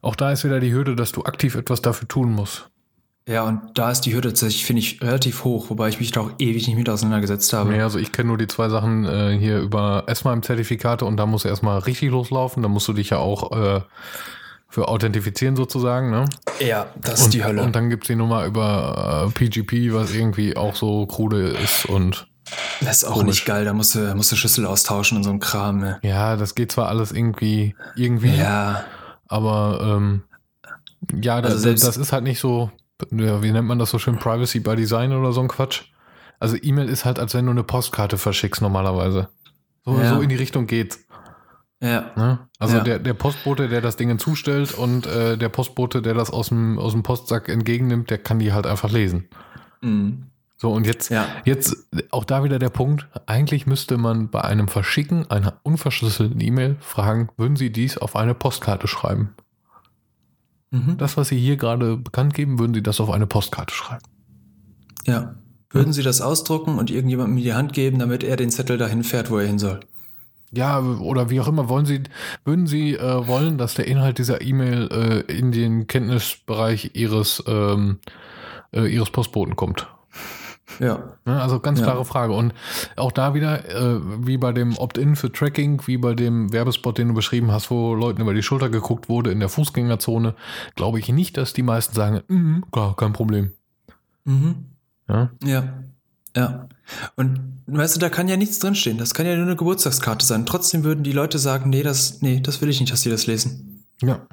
[0.03, 2.71] auch da ist wieder die Hürde, dass du aktiv etwas dafür tun musst.
[3.29, 6.23] Ja, und da ist die Hürde tatsächlich, finde ich, relativ hoch, wobei ich mich da
[6.23, 7.77] auch ewig nicht mit auseinandergesetzt habe.
[7.77, 11.17] Ja, also ich kenne nur die zwei Sachen äh, hier über erstmal im Zertifikate und
[11.17, 12.63] da musst du erstmal richtig loslaufen.
[12.63, 13.83] Da musst du dich ja auch äh,
[14.69, 16.25] für authentifizieren sozusagen, ne?
[16.61, 17.63] Ja, das und, ist die Hölle.
[17.63, 21.87] Und dann gibt es die Nummer über äh, PGP, was irgendwie auch so krude ist
[21.87, 22.27] und.
[22.81, 23.27] Das ist auch komisch.
[23.27, 25.99] nicht geil, da musst du, musst du Schlüssel austauschen und so ein Kram, ne?
[26.03, 28.37] Ja, das geht zwar alles irgendwie, irgendwie.
[28.37, 28.85] Ja.
[29.29, 30.23] Aber ähm,
[31.23, 32.71] ja, das, also das ist halt nicht so,
[33.11, 35.83] wie nennt man das so schön, Privacy by Design oder so ein Quatsch.
[36.39, 39.29] Also E-Mail ist halt, als wenn du eine Postkarte verschickst normalerweise.
[39.85, 40.15] So, ja.
[40.15, 41.01] so in die Richtung geht's.
[41.83, 42.11] Ja.
[42.17, 42.39] Ne?
[42.59, 42.85] Also ja.
[42.85, 46.79] Der, der Postbote, der das Ding zustellt und äh, der Postbote, der das aus dem,
[46.79, 49.29] aus dem Postsack entgegennimmt, der kann die halt einfach lesen.
[49.81, 50.27] Mhm.
[50.61, 51.27] So, und jetzt, ja.
[51.47, 51.75] jetzt
[52.11, 57.31] auch da wieder der Punkt, eigentlich müsste man bei einem Verschicken einer unverschlüsselten E-Mail fragen,
[57.39, 59.31] würden Sie dies auf eine Postkarte schreiben?
[60.71, 60.99] Mhm.
[60.99, 64.03] Das, was Sie hier gerade bekannt geben, würden Sie das auf eine Postkarte schreiben?
[65.07, 65.35] Ja.
[65.71, 69.03] Würden Sie das ausdrucken und irgendjemandem in die Hand geben, damit er den Zettel dahin
[69.03, 69.81] fährt, wo er hin soll?
[70.53, 72.03] Ja, oder wie auch immer, wollen Sie,
[72.45, 78.01] würden Sie äh, wollen, dass der Inhalt dieser E-Mail äh, in den Kenntnisbereich Ihres, ähm,
[78.73, 79.89] äh, Ihres Postboten kommt?
[80.79, 81.17] Ja.
[81.25, 82.05] Ne, also ganz klare ja.
[82.05, 82.33] Frage.
[82.33, 82.55] Und
[82.97, 87.09] auch da wieder, äh, wie bei dem Opt-in für Tracking, wie bei dem Werbespot, den
[87.09, 90.35] du beschrieben hast, wo Leuten über die Schulter geguckt wurde in der Fußgängerzone,
[90.77, 93.53] glaube ich nicht, dass die meisten sagen, mm, klar, kein Problem.
[94.25, 94.67] Mhm.
[95.09, 95.31] Ja.
[95.43, 95.65] Ja.
[96.37, 96.69] Ja.
[97.17, 98.99] Und weißt du, da kann ja nichts drinstehen.
[98.99, 100.47] Das kann ja nur eine Geburtstagskarte sein.
[100.47, 103.27] Trotzdem würden die Leute sagen, nee, das, nee, das will ich nicht, dass die das
[103.27, 103.85] lesen.
[104.03, 104.27] Ja.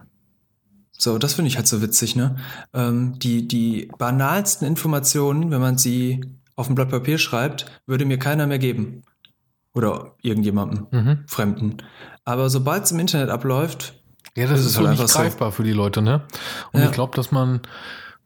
[0.97, 2.37] So, das finde ich halt so witzig, ne?
[2.73, 6.21] Ähm, die, die banalsten Informationen, wenn man sie
[6.55, 9.03] auf ein Blatt Papier schreibt, würde mir keiner mehr geben.
[9.73, 11.23] Oder irgendjemandem, mhm.
[11.27, 11.77] Fremden.
[12.25, 13.93] Aber sobald es im Internet abläuft,
[14.35, 15.57] ja, das ist, ist so halt nicht greifbar so.
[15.57, 16.23] für die Leute, ne?
[16.71, 16.87] Und ja.
[16.87, 17.61] ich glaube, dass man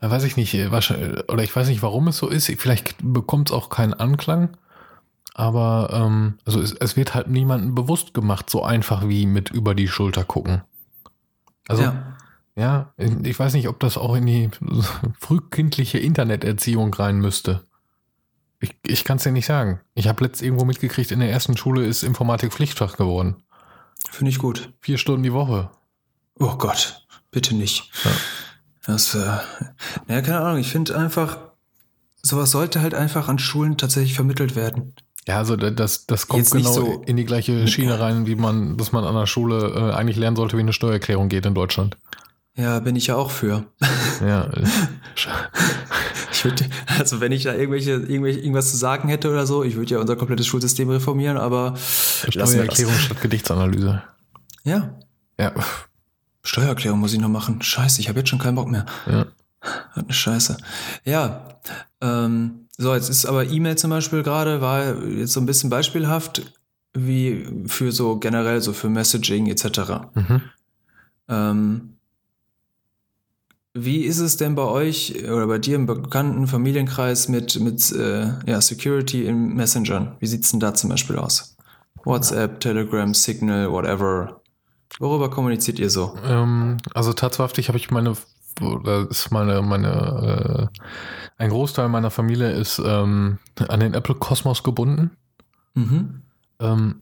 [0.10, 2.52] weiß ich nicht, oder ich weiß nicht, warum es so ist.
[2.58, 4.58] Vielleicht bekommt es auch keinen Anklang.
[5.34, 9.76] Aber ähm, also es, es, wird halt niemandem bewusst gemacht, so einfach wie mit über
[9.76, 10.62] die Schulter gucken.
[11.70, 12.11] Also ja.
[12.62, 12.94] Ja,
[13.24, 14.50] ich weiß nicht, ob das auch in die
[15.20, 17.66] frühkindliche Interneterziehung rein müsste.
[18.60, 19.82] Ich, ich kann es dir nicht sagen.
[19.96, 23.42] Ich habe letzt irgendwo mitgekriegt, in der ersten Schule ist Informatik Pflichtfach geworden.
[24.12, 24.74] Finde ich gut.
[24.80, 25.72] Vier Stunden die Woche.
[26.38, 27.90] Oh Gott, bitte nicht.
[28.06, 28.12] Ja.
[28.86, 29.40] Das, äh,
[30.08, 30.60] ja, keine Ahnung.
[30.60, 31.40] Ich finde einfach,
[32.22, 34.94] sowas sollte halt einfach an Schulen tatsächlich vermittelt werden.
[35.28, 38.78] Ja, also das, das kommt Jetzt genau so in die gleiche Schiene rein, wie man,
[38.78, 41.98] dass man an der Schule äh, eigentlich lernen sollte, wie eine Steuererklärung geht in Deutschland.
[42.56, 43.66] Ja, bin ich ja auch für.
[44.22, 44.50] Ja.
[46.32, 46.66] ich würde,
[47.00, 50.00] also wenn ich da irgendwelche, irgendwelche, irgendwas zu sagen hätte oder so, ich würde ja
[50.00, 54.04] unser komplettes Schulsystem reformieren, aber Steuererklärung statt Gedichtsanalyse.
[54.64, 55.00] Ja.
[55.40, 55.54] Ja.
[56.44, 57.62] Steuererklärung muss ich noch machen.
[57.62, 58.86] Scheiße, ich habe jetzt schon keinen Bock mehr.
[59.08, 59.26] Ja.
[59.94, 60.58] Eine Scheiße.
[61.06, 61.48] Ja,
[62.02, 66.42] ähm, so, jetzt ist aber E-Mail zum Beispiel gerade, war jetzt so ein bisschen beispielhaft,
[66.94, 69.68] wie für so generell, so für Messaging etc.
[70.16, 70.42] Mhm.
[71.30, 71.91] Ähm,
[73.74, 78.34] wie ist es denn bei euch oder bei dir im bekannten Familienkreis mit, mit äh,
[78.46, 80.16] ja, Security in Messengern?
[80.20, 81.56] Wie sieht es denn da zum Beispiel aus?
[82.04, 84.42] WhatsApp, Telegram, Signal, whatever.
[85.00, 86.18] Worüber kommuniziert ihr so?
[86.26, 88.16] Ähm, also tatsächlich habe ich meine,
[88.62, 90.80] oder ist meine, meine, äh,
[91.38, 95.12] ein Großteil meiner Familie ist ähm, an den Apple Kosmos gebunden.
[95.76, 96.24] Mhm.
[96.60, 97.02] Ähm,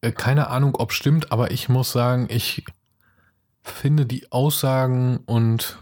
[0.00, 2.64] äh, keine Ahnung, ob stimmt, aber ich muss sagen, ich
[3.62, 5.78] finde die Aussagen und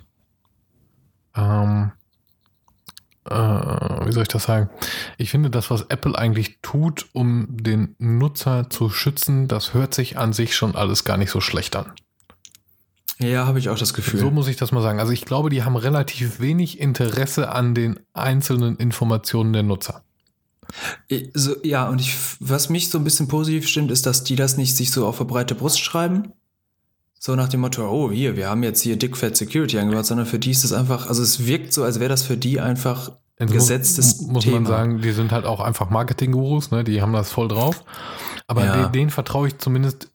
[1.36, 1.92] ähm,
[3.28, 4.70] äh, wie soll ich das sagen?
[5.16, 10.18] Ich finde, das, was Apple eigentlich tut, um den Nutzer zu schützen, das hört sich
[10.18, 11.92] an sich schon alles gar nicht so schlecht an.
[13.20, 14.20] Ja, habe ich auch das Gefühl.
[14.20, 15.00] So muss ich das mal sagen.
[15.00, 20.04] Also ich glaube, die haben relativ wenig Interesse an den einzelnen Informationen der Nutzer.
[21.34, 24.56] So, ja, und ich, was mich so ein bisschen positiv stimmt, ist, dass die das
[24.56, 26.32] nicht sich so auf eine breite Brust schreiben.
[27.18, 30.38] So nach dem Motto, oh, hier, wir haben jetzt hier Dickfat Security angebaut, sondern für
[30.38, 33.48] die ist es einfach, also es wirkt so, als wäre das für die einfach ein
[33.48, 34.56] gesetztes muss, muss Thema.
[34.56, 36.84] man sagen, die sind halt auch einfach Marketing-Gurus, ne?
[36.84, 37.84] die haben das voll drauf.
[38.46, 38.76] Aber ja.
[38.76, 40.10] denen, denen vertraue ich zumindest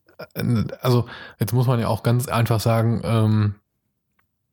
[0.82, 1.06] also
[1.40, 3.56] jetzt muss man ja auch ganz einfach sagen, ähm,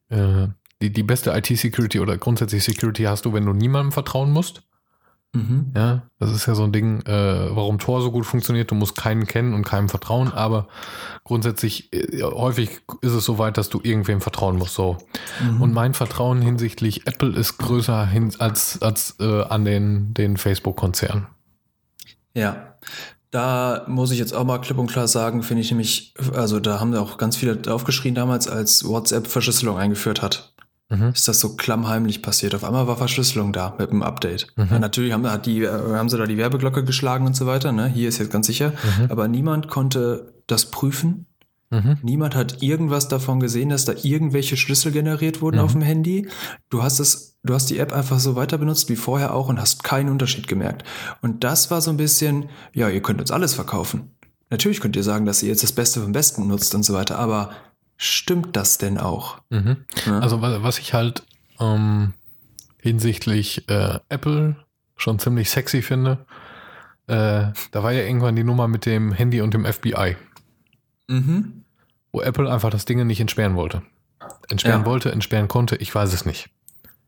[0.08, 0.48] äh,
[0.82, 4.62] die, die beste IT-Security oder grundsätzlich Security hast du, wenn du niemandem vertrauen musst.
[5.32, 5.72] Mhm.
[5.76, 8.70] Ja, das ist ja so ein Ding, äh, warum Tor so gut funktioniert.
[8.70, 10.66] Du musst keinen kennen und keinem vertrauen, aber
[11.22, 14.74] grundsätzlich äh, häufig ist es so weit, dass du irgendwem vertrauen musst.
[14.74, 14.98] So.
[15.40, 15.62] Mhm.
[15.62, 21.28] Und mein Vertrauen hinsichtlich Apple ist größer hin, als, als äh, an den, den Facebook-Konzern.
[22.34, 22.66] Ja.
[23.30, 26.80] Da muss ich jetzt auch mal klipp und klar sagen, finde ich nämlich, also da
[26.80, 30.52] haben auch ganz viele aufgeschrien damals, als WhatsApp Verschlüsselung eingeführt hat
[30.90, 31.10] mhm.
[31.14, 32.54] ist das so klammheimlich passiert.
[32.54, 34.48] Auf einmal war Verschlüsselung da mit dem Update.
[34.56, 34.68] Mhm.
[34.70, 37.72] Ja, natürlich haben, die, äh, haben sie da die Werbeglocke geschlagen und so weiter.
[37.72, 37.86] Ne?
[37.86, 38.70] Hier ist jetzt ganz sicher.
[38.70, 39.10] Mhm.
[39.10, 41.26] Aber niemand konnte das prüfen.
[41.70, 41.98] Mhm.
[42.02, 45.64] Niemand hat irgendwas davon gesehen, dass da irgendwelche Schlüssel generiert wurden mhm.
[45.64, 46.28] auf dem Handy.
[46.68, 49.60] Du hast es, du hast die App einfach so weiter benutzt wie vorher auch und
[49.60, 50.84] hast keinen Unterschied gemerkt.
[51.22, 54.10] Und das war so ein bisschen, ja, ihr könnt uns alles verkaufen.
[54.50, 57.20] Natürlich könnt ihr sagen, dass ihr jetzt das Beste vom Besten nutzt und so weiter,
[57.20, 57.50] aber
[58.02, 59.42] Stimmt das denn auch?
[59.50, 59.84] Mhm.
[60.06, 60.20] Ja.
[60.20, 61.22] Also was ich halt
[61.58, 62.14] ähm,
[62.78, 64.56] hinsichtlich äh, Apple
[64.96, 66.24] schon ziemlich sexy finde,
[67.08, 70.16] äh, da war ja irgendwann die Nummer mit dem Handy und dem FBI.
[71.08, 71.62] Mhm.
[72.10, 73.82] Wo Apple einfach das Ding nicht entsperren wollte.
[74.48, 74.86] Entsperren ja.
[74.86, 76.48] wollte, entsperren konnte, ich weiß es nicht.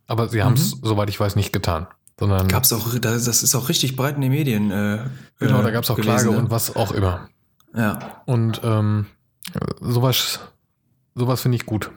[0.06, 0.80] Aber sie haben es, mhm.
[0.82, 1.86] soweit ich weiß, nicht getan.
[2.20, 4.70] Sondern gab's auch, das ist auch richtig breit in den Medien.
[4.70, 5.06] Äh,
[5.38, 6.36] genau, da gab es auch gewesen, Klage ne?
[6.36, 7.30] und was auch immer.
[7.74, 8.22] Ja.
[8.26, 9.06] Und ähm,
[9.80, 10.40] sowas
[11.14, 11.90] sowas finde ich gut.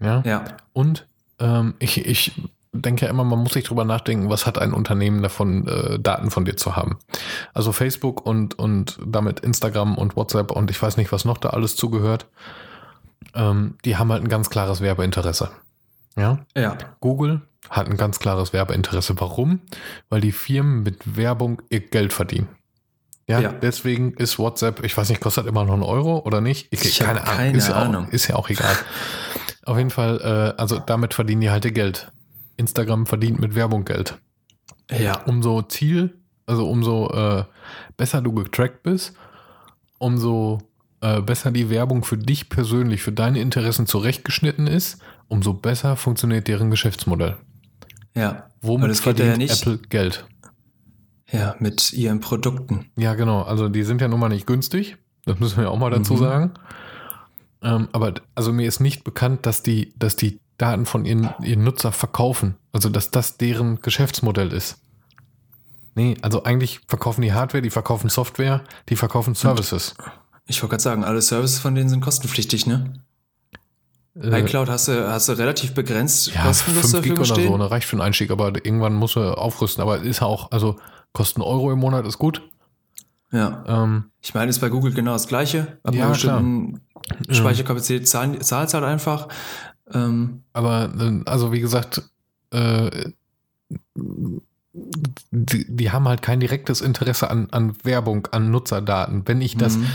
[0.00, 0.22] Ja.
[0.24, 0.44] ja.
[0.72, 1.06] Und
[1.38, 2.32] ähm, ich, ich
[2.72, 6.30] denke ja immer, man muss sich drüber nachdenken, was hat ein Unternehmen davon, äh, Daten
[6.30, 6.98] von dir zu haben.
[7.52, 11.50] Also Facebook und, und damit Instagram und WhatsApp und ich weiß nicht, was noch da
[11.50, 12.26] alles zugehört.
[13.34, 15.50] Ähm, die haben halt ein ganz klares Werbeinteresse.
[16.16, 16.38] Ja.
[16.56, 16.76] Ja.
[17.00, 19.14] Google hat ein ganz klares Werbeinteresse.
[19.20, 19.60] Warum?
[20.08, 22.48] Weil die Firmen mit Werbung ihr Geld verdienen.
[23.26, 26.68] Ja, ja, deswegen ist WhatsApp, ich weiß nicht, kostet immer noch einen Euro oder nicht?
[26.70, 27.36] Ich, ich keine, Ahnung.
[27.36, 28.06] Keine ist, ja Ahnung.
[28.06, 28.76] Auch, ist ja auch egal.
[29.64, 32.12] Auf jeden Fall, äh, also damit verdienen die halt Geld.
[32.56, 34.18] Instagram verdient mit Werbung Geld.
[34.90, 35.22] Ja.
[35.24, 37.44] Umso Ziel, also umso äh,
[37.96, 39.14] besser du getrackt bist,
[39.98, 40.58] umso
[41.00, 44.98] äh, besser die Werbung für dich persönlich, für deine Interessen zurechtgeschnitten ist,
[45.28, 47.38] umso besser funktioniert deren Geschäftsmodell.
[48.14, 48.50] Ja.
[48.60, 50.26] Womit verdient ja Apple Geld?
[51.30, 52.90] Ja, mit ihren Produkten.
[52.96, 53.42] Ja, genau.
[53.42, 54.96] Also die sind ja nun mal nicht günstig.
[55.24, 56.18] Das müssen wir auch mal dazu mhm.
[56.18, 56.54] sagen.
[57.62, 61.64] Ähm, aber also mir ist nicht bekannt, dass die, dass die Daten von ihren, ihren
[61.64, 62.56] Nutzer verkaufen.
[62.72, 64.78] Also dass das deren Geschäftsmodell ist.
[65.94, 69.94] Nee, also eigentlich verkaufen die Hardware, die verkaufen Software, die verkaufen Services.
[70.46, 72.94] Ich wollte gerade sagen, alle Services von denen sind kostenpflichtig, ne?
[74.20, 77.70] Äh, iCloud hast du, hast du relativ begrenzt ja, kostenlos 5 Gig oder so, ne,
[77.70, 79.82] reicht für einen Einstieg, aber irgendwann musst du aufrüsten.
[79.82, 80.76] Aber ist auch, also
[81.14, 82.42] Kosten Euro im Monat ist gut.
[83.30, 83.64] Ja.
[83.66, 85.78] Ähm, ich meine, ist bei Google genau das Gleiche.
[85.84, 86.80] Ab ja, einer bestimmten
[87.30, 89.28] Speicherkapazität zahlen, zahlt halt einfach.
[89.92, 92.02] Ähm, Aber, äh, also wie gesagt,
[92.50, 93.12] äh,
[95.30, 99.22] die, die, haben halt kein direktes Interesse an, an Werbung, an Nutzerdaten.
[99.26, 99.86] Wenn ich das, mhm.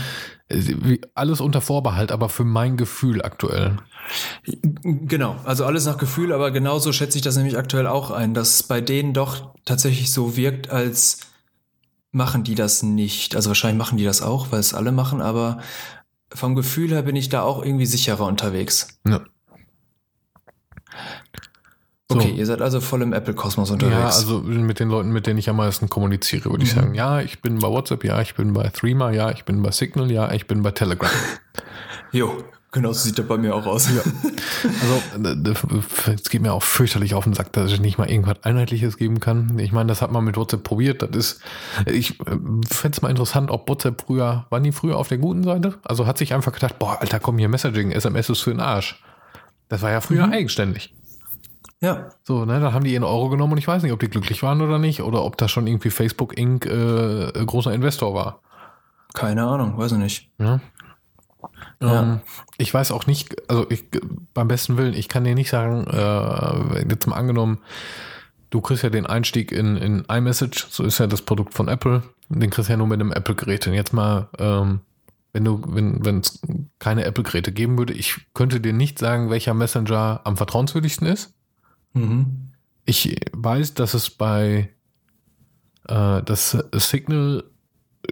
[0.50, 3.76] Äh, alles unter Vorbehalt, aber für mein Gefühl aktuell.
[4.82, 8.62] Genau, also alles nach Gefühl, aber genauso schätze ich das nämlich aktuell auch ein, dass
[8.64, 11.20] bei denen doch tatsächlich so wirkt, als
[12.10, 13.36] machen die das nicht.
[13.36, 15.58] Also wahrscheinlich machen die das auch, weil es alle machen, aber
[16.32, 18.98] vom Gefühl her bin ich da auch irgendwie sicherer unterwegs.
[19.06, 19.20] Ja.
[22.10, 22.34] Okay, so.
[22.36, 23.96] ihr seid also voll im Apple-Kosmos unterwegs.
[23.96, 26.62] Ja, also mit den Leuten, mit denen ich am meisten kommuniziere, würde mhm.
[26.62, 26.94] ich sagen.
[26.94, 30.10] Ja, ich bin bei WhatsApp, ja, ich bin bei Threema, ja, ich bin bei Signal,
[30.10, 31.10] ja, ich bin bei Telegram.
[32.12, 33.88] jo, Genau so sieht das bei mir auch aus.
[33.90, 34.02] Ja.
[35.12, 38.96] Also, es geht mir auch fürchterlich auf den Sack, dass es nicht mal irgendwas Einheitliches
[38.96, 39.58] geben kann.
[39.58, 41.02] Ich meine, das hat man mit WhatsApp probiert.
[41.02, 41.40] Das ist,
[41.86, 42.36] ich äh,
[42.68, 45.74] fände es mal interessant, ob WhatsApp früher, waren die früher auf der guten Seite?
[45.82, 49.02] Also hat sich einfach gedacht, boah, Alter, komm hier, Messaging, SMS ist für den Arsch.
[49.68, 50.32] Das war ja früher mhm.
[50.32, 50.94] eigenständig.
[51.82, 52.10] Ja.
[52.22, 54.42] So, ne, da haben die ihren Euro genommen und ich weiß nicht, ob die glücklich
[54.42, 56.66] waren oder nicht oder ob das schon irgendwie Facebook Inc.
[56.66, 58.40] Äh, großer Investor war.
[59.14, 60.30] Keine Ahnung, weiß ich nicht.
[60.38, 60.60] Ja.
[61.80, 62.02] Ja.
[62.02, 62.20] Ähm,
[62.58, 63.84] ich weiß auch nicht, also ich,
[64.34, 67.60] beim besten Willen, ich kann dir nicht sagen, äh, jetzt mal angenommen,
[68.50, 72.02] du kriegst ja den Einstieg in, in iMessage, so ist ja das Produkt von Apple,
[72.28, 73.66] den kriegst du ja nur mit einem Apple-Gerät.
[73.66, 74.80] Und jetzt mal, ähm,
[75.32, 76.40] wenn du, wenn es
[76.78, 81.32] keine Apple-Geräte geben würde, ich könnte dir nicht sagen, welcher Messenger am vertrauenswürdigsten ist.
[81.92, 82.52] Mhm.
[82.84, 84.70] Ich weiß, dass es bei
[85.88, 87.44] äh, das Signal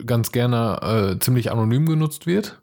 [0.06, 2.60] ganz gerne äh, ziemlich anonym genutzt wird.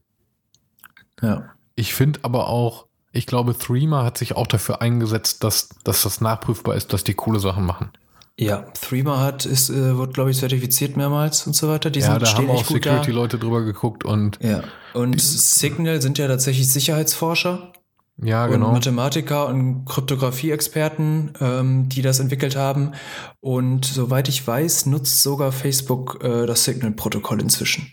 [1.21, 1.51] Ja.
[1.75, 6.21] Ich finde aber auch, ich glaube, Threema hat sich auch dafür eingesetzt, dass, dass das
[6.21, 7.89] nachprüfbar ist, dass die coole Sachen machen.
[8.37, 11.89] Ja, Threema hat, ist, äh, wird, glaube ich, zertifiziert mehrmals und so weiter.
[11.89, 12.65] Die ja, sind, da haben auch.
[12.65, 14.63] Security-Leute drüber geguckt und Ja.
[14.93, 17.71] Und Signal sind ja tatsächlich Sicherheitsforscher
[18.21, 18.71] ja, und genau.
[18.71, 22.93] Mathematiker und Kryptographie-Experten, ähm, die das entwickelt haben.
[23.41, 27.91] Und soweit ich weiß, nutzt sogar Facebook äh, das Signal-Protokoll inzwischen.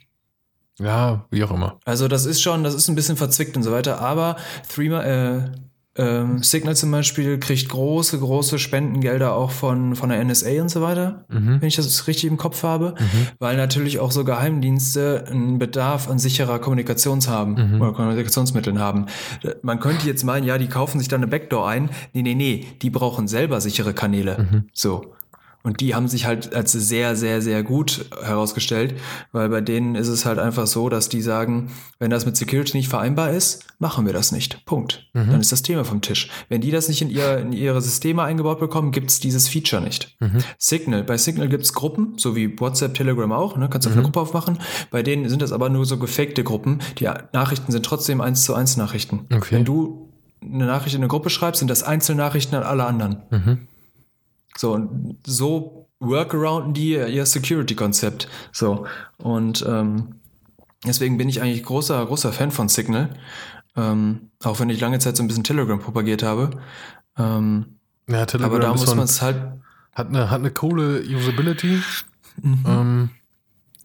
[0.78, 1.78] Ja, wie auch immer.
[1.84, 4.36] Also das ist schon, das ist ein bisschen verzwickt und so weiter, aber
[4.68, 5.50] Threema, äh,
[5.96, 10.80] ähm, Signal zum Beispiel kriegt große, große Spendengelder auch von, von der NSA und so
[10.80, 11.60] weiter, Mhm.
[11.60, 12.94] wenn ich das richtig im Kopf habe,
[13.38, 17.80] weil natürlich auch so Geheimdienste einen Bedarf an sicherer Kommunikations haben Mhm.
[17.82, 19.06] oder Kommunikationsmitteln haben.
[19.62, 21.90] Man könnte jetzt meinen, ja, die kaufen sich dann eine Backdoor ein.
[22.14, 24.46] Nee, nee, nee, die brauchen selber sichere Kanäle.
[24.50, 24.64] Mhm.
[24.72, 25.12] So.
[25.62, 28.94] Und die haben sich halt als sehr, sehr, sehr gut herausgestellt,
[29.30, 32.76] weil bei denen ist es halt einfach so, dass die sagen, wenn das mit Security
[32.76, 34.64] nicht vereinbar ist, machen wir das nicht.
[34.64, 35.06] Punkt.
[35.12, 35.30] Mhm.
[35.30, 36.30] Dann ist das Thema vom Tisch.
[36.48, 40.16] Wenn die das nicht in, ihr, in ihre Systeme eingebaut bekommen, gibt's dieses Feature nicht.
[40.18, 40.38] Mhm.
[40.58, 43.68] Signal, bei Signal gibt's Gruppen, so wie WhatsApp, Telegram auch, ne?
[43.68, 44.58] kannst du auf eine Gruppe aufmachen.
[44.90, 46.80] Bei denen sind das aber nur so gefakte Gruppen.
[46.98, 49.26] Die Nachrichten sind trotzdem eins zu eins Nachrichten.
[49.32, 49.56] Okay.
[49.56, 50.08] Wenn du
[50.42, 53.22] eine Nachricht in eine Gruppe schreibst, sind das Einzelnachrichten an alle anderen.
[53.30, 53.68] Mhm.
[54.56, 58.28] So, und so workarounden die ihr Security-Konzept.
[58.52, 58.86] So,
[59.18, 60.16] und ähm,
[60.84, 63.10] deswegen bin ich eigentlich großer, großer Fan von Signal.
[63.76, 66.50] Ähm, auch wenn ich lange Zeit so ein bisschen Telegram propagiert habe.
[67.16, 67.78] Ähm,
[68.08, 69.36] Ja, Telegram aber da muss man es halt.
[69.92, 71.80] hat, eine, hat eine coole Usability.
[72.42, 73.10] Mhm.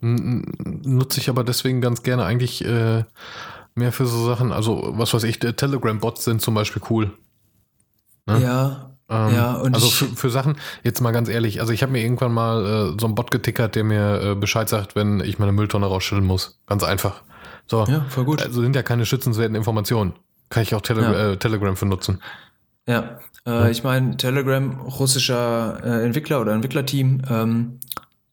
[0.01, 0.45] Ähm,
[0.83, 3.03] nutze ich aber deswegen ganz gerne eigentlich äh,
[3.75, 4.51] mehr für so Sachen.
[4.51, 7.13] Also, was weiß ich, Telegram-Bots sind zum Beispiel cool.
[8.25, 8.41] ne?
[8.41, 11.91] Ja, Ähm, Ja, und also für, für Sachen, jetzt mal ganz ehrlich, also ich habe
[11.91, 15.39] mir irgendwann mal äh, so einen Bot getickert, der mir äh, Bescheid sagt, wenn ich
[15.39, 16.59] meine Mülltonne rausschütteln muss.
[16.67, 17.21] Ganz einfach.
[17.67, 18.41] So, ja, voll gut.
[18.41, 20.13] also sind ja keine schützenswerten Informationen.
[20.49, 21.31] Kann ich auch Tele Ja.
[21.31, 22.21] äh, Telegram für nutzen.
[22.87, 27.79] Ja, äh, ich meine, Telegram, russischer äh, Entwickler oder Entwicklerteam, ähm,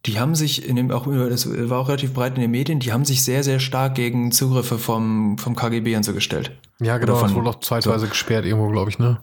[0.07, 2.79] die haben sich in dem auch über das war auch relativ breit in den Medien,
[2.79, 6.53] die haben sich sehr sehr stark gegen Zugriffe vom vom KGB und so gestellt.
[6.79, 9.21] Ja, genau, das wurde auch zeitweise gesperrt irgendwo, glaube ich, ne?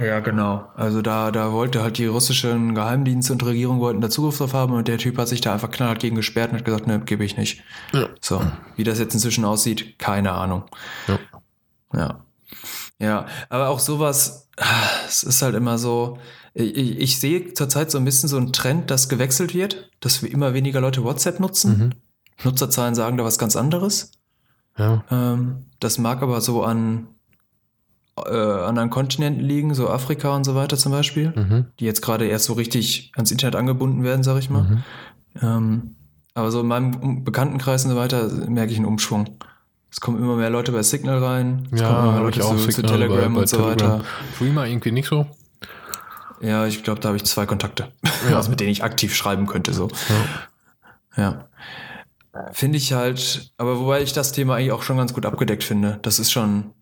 [0.00, 0.68] Ja, genau.
[0.74, 4.72] Also da da wollte halt die russischen Geheimdienste und Regierung wollten da Zugriff drauf haben
[4.72, 7.24] und der Typ hat sich da einfach knallhart gegen gesperrt und hat gesagt, ne, gebe
[7.24, 7.62] ich nicht.
[7.92, 8.08] Ja.
[8.20, 8.42] So,
[8.76, 10.64] wie das jetzt inzwischen aussieht, keine Ahnung.
[11.06, 11.18] Ja.
[11.92, 12.24] Ja.
[12.98, 14.48] Ja, aber auch sowas,
[15.08, 16.18] es ist halt immer so,
[16.54, 20.22] ich, ich- ich sehe zurzeit so ein bisschen so einen Trend, dass gewechselt wird, dass
[20.22, 21.78] wir immer weniger Leute WhatsApp nutzen.
[21.78, 21.90] Mhm.
[22.44, 24.12] Nutzerzahlen sagen da was ganz anderes.
[24.78, 25.04] Ja.
[25.10, 27.08] Ähm, das mag aber so an
[28.16, 31.66] äh, anderen Kontinenten liegen, so Afrika und so weiter zum Beispiel, Mhm.
[31.80, 34.62] die jetzt gerade erst so richtig ans Internet angebunden werden, sag ich mal.
[34.62, 34.82] Mhm.
[35.42, 35.96] Ähm,
[36.34, 39.36] aber so in meinem Bekanntenkreis und so weiter merke ich einen Umschwung.
[39.90, 42.56] Es kommen immer mehr Leute bei Signal rein, es Ja, kommen immer mehr Leute zu,
[42.68, 43.90] zu Telegram bei, bei und so Telegram.
[44.00, 44.04] weiter.
[44.38, 45.26] Threema irgendwie nicht so.
[46.40, 47.88] Ja, ich glaube, da habe ich zwei Kontakte,
[48.28, 48.36] Ja.
[48.36, 49.72] also mit denen ich aktiv schreiben könnte.
[49.72, 49.88] So.
[51.16, 51.46] Ja.
[52.52, 56.00] Finde ich halt, aber wobei ich das Thema eigentlich auch schon ganz gut abgedeckt finde.
[56.02, 56.72] Das ist schon,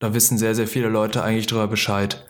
[0.00, 2.24] da wissen sehr, sehr viele Leute eigentlich drüber Bescheid,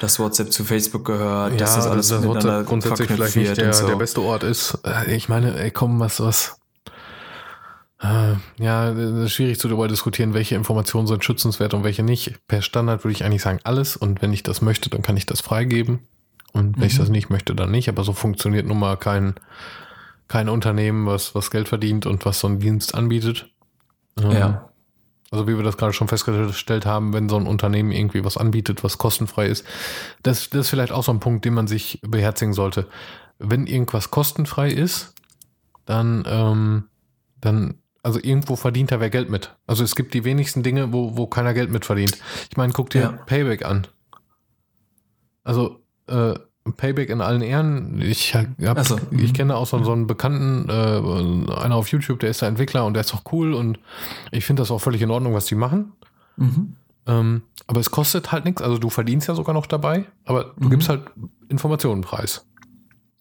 [0.00, 3.72] dass WhatsApp zu Facebook gehört, dass das alles dass miteinander WhatsApp grundsätzlich vielleicht nicht der,
[3.72, 3.86] so.
[3.86, 4.78] der beste Ort ist.
[4.84, 6.58] Äh, Ich meine, ey, komm, was, was.
[8.00, 8.92] Äh, Ja,
[9.28, 12.34] schwierig zu darüber diskutieren, welche Informationen sind schützenswert und welche nicht.
[12.48, 15.26] Per Standard würde ich eigentlich sagen alles und wenn ich das möchte, dann kann ich
[15.26, 16.00] das freigeben.
[16.52, 16.98] Und wenn ich Mhm.
[16.98, 17.88] das nicht möchte, dann nicht.
[17.88, 19.34] Aber so funktioniert nun mal kein,
[20.28, 23.48] kein Unternehmen, was, was Geld verdient und was so einen Dienst anbietet.
[24.20, 24.68] Ähm, Ja.
[25.32, 28.84] Also wie wir das gerade schon festgestellt haben, wenn so ein Unternehmen irgendwie was anbietet,
[28.84, 29.64] was kostenfrei ist,
[30.22, 32.86] das, das ist vielleicht auch so ein Punkt, den man sich beherzigen sollte.
[33.38, 35.14] Wenn irgendwas kostenfrei ist,
[35.86, 36.84] dann, ähm,
[37.40, 39.56] dann, also irgendwo verdient da wer Geld mit.
[39.66, 42.18] Also es gibt die wenigsten Dinge, wo, wo keiner Geld mit verdient.
[42.50, 43.12] Ich meine, guck dir Ja.
[43.12, 43.86] Payback an.
[45.44, 46.34] Also äh,
[46.76, 48.00] Payback in allen Ehren.
[48.00, 48.46] Ich, hab,
[48.84, 49.32] so, ich mhm.
[49.32, 52.94] kenne auch so, so einen Bekannten, äh, einer auf YouTube, der ist der Entwickler und
[52.94, 53.78] der ist auch cool und
[54.30, 55.92] ich finde das auch völlig in Ordnung, was die machen.
[56.36, 56.76] Mhm.
[57.06, 58.62] Ähm, aber es kostet halt nichts.
[58.62, 60.70] Also du verdienst ja sogar noch dabei, aber du Mhm.
[60.70, 61.02] gibst halt
[61.48, 62.46] Informationen preis.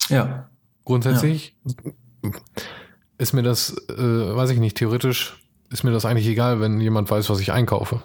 [0.09, 0.49] Ja.
[0.85, 1.55] Grundsätzlich
[3.17, 5.37] ist mir das, äh, weiß ich nicht, theoretisch
[5.69, 8.03] ist mir das eigentlich egal, wenn jemand weiß, was ich einkaufe.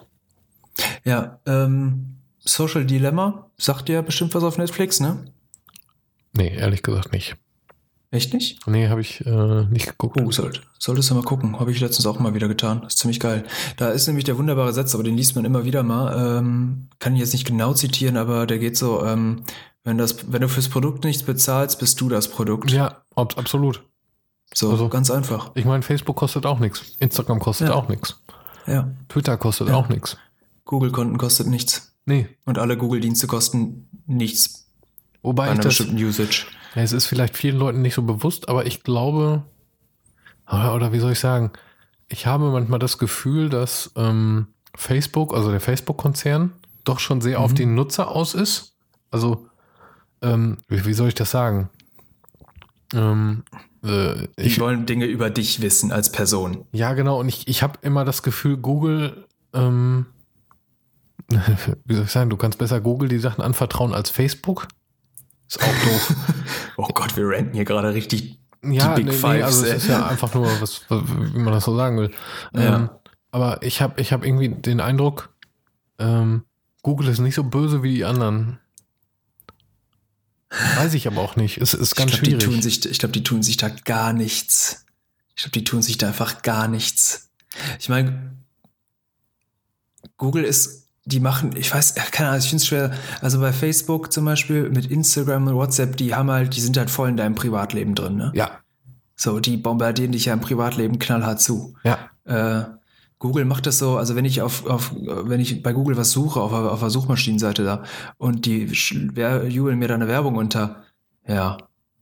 [1.03, 2.16] Ja, ähm,
[2.47, 5.25] Social Dilemma sagt dir bestimmt was auf Netflix, ne?
[6.33, 7.35] Nee, ehrlich gesagt nicht.
[8.09, 8.65] Echt nicht?
[8.67, 10.17] Nee, habe ich äh, nicht geguckt.
[10.21, 11.59] Oh, sollt, solltest du mal gucken.
[11.59, 12.81] Habe ich letztens auch mal wieder getan.
[12.81, 13.43] Das ist ziemlich geil.
[13.75, 16.37] Da ist nämlich der wunderbare Satz, aber den liest man immer wieder mal.
[16.39, 19.43] Ähm, kann ich jetzt nicht genau zitieren, aber der geht so, ähm,
[19.83, 22.71] wenn, das, wenn du fürs Produkt nichts bezahlst, bist du das Produkt.
[22.71, 23.83] Ja, ab, absolut.
[24.53, 25.51] So, also- ganz einfach.
[25.55, 26.95] Ich meine, Facebook kostet auch nichts.
[26.99, 27.75] Instagram kostet Ja.
[27.75, 28.21] auch nichts.
[28.67, 28.89] Ja.
[29.09, 29.75] Twitter kostet Ja.
[29.75, 30.17] auch nichts.
[30.63, 31.93] Google-Konten kostet nichts.
[32.07, 32.27] Nee.
[32.45, 34.71] Und alle Google-Dienste kosten nichts.
[35.21, 36.47] Wobei bei einer das, bestimmten Usage.
[36.73, 39.43] Ja, es ist vielleicht vielen Leuten nicht so bewusst, aber ich glaube,
[40.47, 41.51] oder, oder wie soll ich sagen,
[42.07, 46.53] ich habe manchmal das Gefühl, dass ähm, Facebook, also der Facebook-Konzern,
[46.85, 48.77] doch schon sehr auf den Nutzer aus ist.
[49.11, 49.47] Also,
[50.21, 51.69] ähm, wie, wie soll ich das sagen?
[52.93, 53.43] Ähm,
[53.83, 56.65] äh, Die ich, wollen Dinge über dich wissen als Person.
[56.71, 60.05] ja, genau, und ich, ich habe immer das Gefühl, Google, ähm,
[61.85, 64.67] wie soll ich sagen, du kannst besser Google die Sachen anvertrauen als Facebook.
[65.47, 66.13] Ist auch doof.
[66.79, 69.45] Oh Gott, wir ranten hier gerade richtig Ja, die Big nee, nee, Fives.
[69.45, 72.11] also es ist ja einfach nur, was, wie man das so sagen will.
[72.53, 72.75] Ja.
[72.75, 72.89] Ähm,
[73.31, 75.33] aber ich habe ich hab irgendwie den Eindruck,
[75.97, 76.43] ähm,
[76.83, 78.59] Google ist nicht so böse wie die anderen.
[80.75, 81.57] Weiß ich aber auch nicht.
[81.57, 82.53] Es ist ganz ich glaube, die, schwierig.
[82.55, 84.85] tun sich- ich glaub, die tun sich da gar nichts.
[85.35, 87.31] Ich glaube, die tun sich da einfach gar nichts.
[87.79, 88.37] Ich meine,
[90.17, 92.91] Google ist, die machen, ich weiß, ja, keine Ahnung, ich finde es schwer.
[93.21, 96.89] Also bei Facebook zum Beispiel, mit Instagram und WhatsApp, die haben halt, die sind halt
[96.89, 98.31] voll in deinem Privatleben drin, ne?
[98.35, 98.51] ja,
[99.15, 101.75] So, die bombardieren dich ja im Privatleben knallhart zu.
[101.83, 102.65] ja, Äh,
[103.19, 106.39] Google macht das so, also wenn ich auf, auf wenn ich bei Google was suche,
[106.39, 107.83] auf, auf der Suchmaschinenseite da,
[108.17, 110.83] und die jubeln mir da eine Werbung unter,
[111.27, 111.57] ja,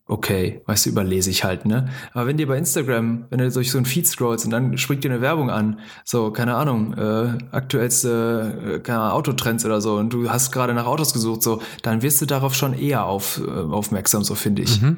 [0.07, 1.89] okay, weißt du, überlese ich halt, ne?
[2.13, 5.03] Aber wenn dir bei Instagram, wenn du durch so ein Feed scrollst und dann springt
[5.03, 9.95] dir eine Werbung an, so, keine Ahnung, äh, aktuellste äh, keine Ahnung, Autotrends oder so,
[9.97, 13.41] und du hast gerade nach Autos gesucht, so, dann wirst du darauf schon eher auf,
[13.45, 14.81] äh, aufmerksam, so finde ich.
[14.81, 14.97] mhm.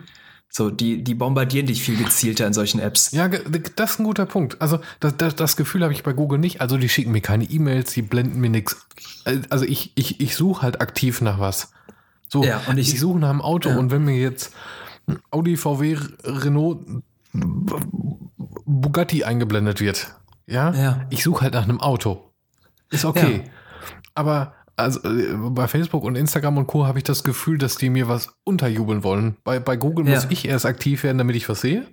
[0.49, 3.11] So, die, die bombardieren dich viel gezielter in solchen Apps.
[3.11, 4.61] ja, das ist ein guter Punkt.
[4.61, 6.61] Also das, das, das Gefühl habe ich bei Google nicht.
[6.61, 8.77] Also die schicken mir keine E-Mails, die blenden mir nichts.
[9.49, 11.73] Also ich, ich, ich suche halt aktiv nach was.
[12.29, 13.77] So, Ja, und ich- ich suche nach einem Auto Ja.
[13.77, 14.53] und wenn mir jetzt
[15.31, 16.85] Audi, VW, Renault,
[18.65, 20.13] Bugatti eingeblendet wird,
[20.45, 21.05] ja, Ja.
[21.09, 22.31] ich suche halt nach einem Auto.
[22.89, 23.43] Ist okay.
[23.45, 23.51] Ja.
[24.15, 26.85] Aber also äh, bei Facebook und Instagram und Co.
[26.85, 29.37] habe ich das Gefühl, dass die mir was unterjubeln wollen.
[29.43, 30.15] Bei, bei Google Ja.
[30.15, 31.87] muss ich erst aktiv werden, damit ich was sehe.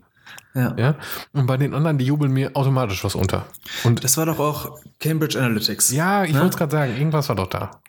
[0.54, 0.74] Ja.
[0.76, 0.94] Ja.
[1.32, 3.46] Und bei den anderen, die jubeln mir automatisch was unter.
[3.84, 5.90] Und Das war doch auch Cambridge Analytics.
[5.92, 6.40] ja, ich Ne?
[6.40, 7.80] wollte es gerade sagen, irgendwas war doch da.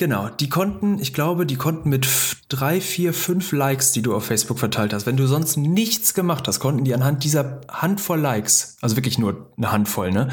[0.00, 2.08] Genau, die konnten, ich glaube, die konnten mit
[2.48, 6.48] drei, vier, fünf Likes, die du auf Facebook verteilt hast, wenn du sonst nichts gemacht
[6.48, 10.30] hast, konnten die anhand dieser Handvoll Likes, also wirklich nur eine Handvoll, ne,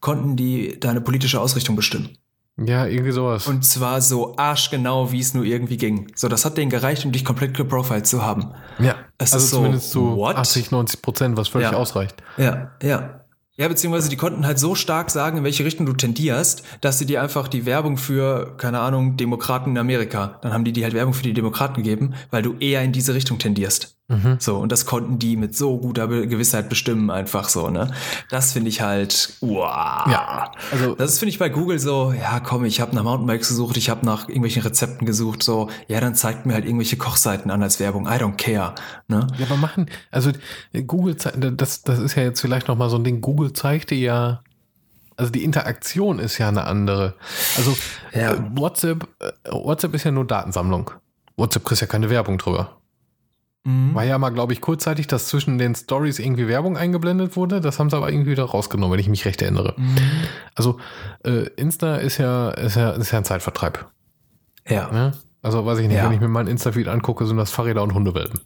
[0.00, 2.16] konnten die deine politische Ausrichtung bestimmen.
[2.56, 3.46] Ja, irgendwie sowas.
[3.46, 6.10] Und zwar so arschgenau, wie es nur irgendwie ging.
[6.14, 8.54] So, das hat denen gereicht, um dich komplett geprofiled zu haben.
[8.78, 10.36] ja, es also ist so, zumindest zu what?
[10.36, 11.76] 80, 90 Prozent, was völlig Ja.
[11.76, 12.22] ausreicht.
[12.38, 13.20] Ja, ja.
[13.56, 17.04] Ja, beziehungsweise die konnten halt so stark sagen, in welche Richtung du tendierst, dass sie
[17.04, 20.94] dir einfach die Werbung für, keine Ahnung, Demokraten in Amerika, dann haben die dir halt
[20.94, 23.99] Werbung für die Demokraten gegeben, weil du eher in diese Richtung tendierst.
[24.10, 24.36] Mhm.
[24.40, 27.92] So, und das konnten die mit so guter Be Gewissheit bestimmen, einfach so, ne?
[28.28, 30.04] Das finde ich halt, wow.
[30.06, 33.76] Ja, also Das finde ich bei Google so, ja komm, ich habe nach Mountainbikes gesucht,
[33.76, 37.62] ich habe nach irgendwelchen Rezepten gesucht, so, ja, dann zeigt mir halt irgendwelche Kochseiten an
[37.62, 38.74] als Werbung, I don't care,
[39.06, 39.28] ne?
[39.38, 40.32] Ja, aber machen, also
[40.88, 44.42] Google, das, das ist ja jetzt vielleicht nochmal so ein Ding, Google zeigte ja,
[45.16, 47.14] also die Interaktion ist ja eine andere.
[47.56, 47.76] Also
[48.12, 48.32] Ja.
[48.32, 50.90] äh, WhatsApp, äh, WhatsApp ist ja nur Datensammlung.
[51.36, 52.79] WhatsApp kriegst ja keine Werbung drüber.
[53.64, 53.94] Mhm.
[53.94, 57.60] War ja mal, glaube ich, kurzzeitig, dass zwischen den Stories irgendwie Werbung eingeblendet wurde.
[57.60, 59.74] Das haben sie aber irgendwie wieder rausgenommen, wenn ich mich recht erinnere.
[59.76, 59.96] Mhm.
[60.54, 60.78] Also
[61.24, 63.86] äh, Insta ist ja, ist ja, ist ja ein Zeitvertreib.
[64.66, 64.90] Ja.
[64.90, 65.12] Ne?
[65.42, 66.04] Also weiß ich nicht, Ja.
[66.04, 68.40] wenn ich mir meinen Insta-Feed angucke, sind das Fahrräder und Hundewelpen.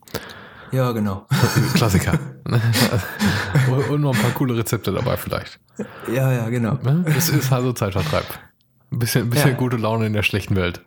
[0.73, 1.27] Ja, genau.
[1.75, 2.19] Klassiker.
[3.91, 5.61] und, noch ein paar coole Rezepte dabei vielleicht.
[6.13, 6.75] Ja, ja, genau.
[6.83, 7.05] Ne?
[7.17, 8.25] Es ist also Zeitvertreib.
[8.91, 9.57] Ein bisschen, bisschen Ja.
[9.57, 10.81] gute Laune in der schlechten Welt.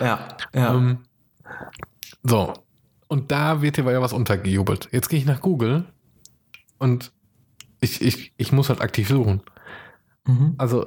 [0.00, 0.18] Ja,
[0.52, 0.74] ja.
[0.74, 0.98] Ähm,
[2.24, 2.52] so.
[3.10, 4.88] Und da wird dir ja was untergejubelt.
[4.92, 5.84] Jetzt gehe ich nach Google
[6.78, 7.10] und
[7.80, 9.42] ich, ich, ich muss halt aktiv suchen.
[10.28, 10.54] Mhm.
[10.58, 10.86] Also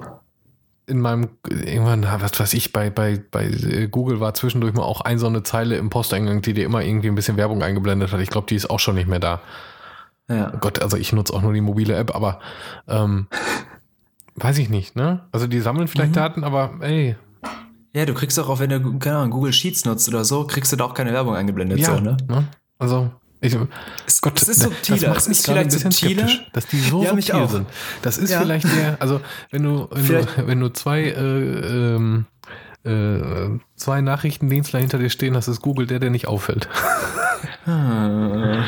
[0.86, 5.02] in meinem, irgendwann, was weiß ich, bei, bei, bei äh, Google war zwischendurch mal auch
[5.02, 8.20] ein so eine Zeile im Posteingang, die dir immer irgendwie ein bisschen Werbung eingeblendet hat.
[8.20, 9.42] Ich glaube, die ist auch schon nicht mehr da.
[10.26, 10.48] Ja.
[10.60, 12.40] Gott, also ich nutze auch nur die mobile App, aber
[12.88, 13.26] ähm,
[14.36, 15.26] weiß ich nicht, ne?
[15.30, 16.14] Also die sammeln vielleicht Mhm.
[16.14, 17.16] Daten, aber ey,
[17.94, 20.76] ja, du kriegst auch, wenn du, keine Ahnung, Google Sheets nutzt oder so, kriegst du
[20.76, 21.78] da auch keine Werbung eingeblendet.
[21.78, 22.16] ja, So, ne?
[22.28, 22.48] ne?
[22.78, 23.56] Also ich,
[24.06, 24.98] Es, Gott, es ist subtiler.
[24.98, 26.28] das macht es ist gerade ein vielleicht bisschen subtiler.
[26.52, 27.66] dass die so Ja, subtil sind.
[28.02, 28.40] Das ist Ja.
[28.40, 29.20] vielleicht der, also
[29.50, 32.26] wenn du, wenn Vielleicht- du, wenn du zwei, äh, ähm,
[32.84, 36.68] äh, zwei Nachrichtendienstler hinter dir stehen hast, ist Google der, der nicht auffällt.
[37.66, 38.62] Hm.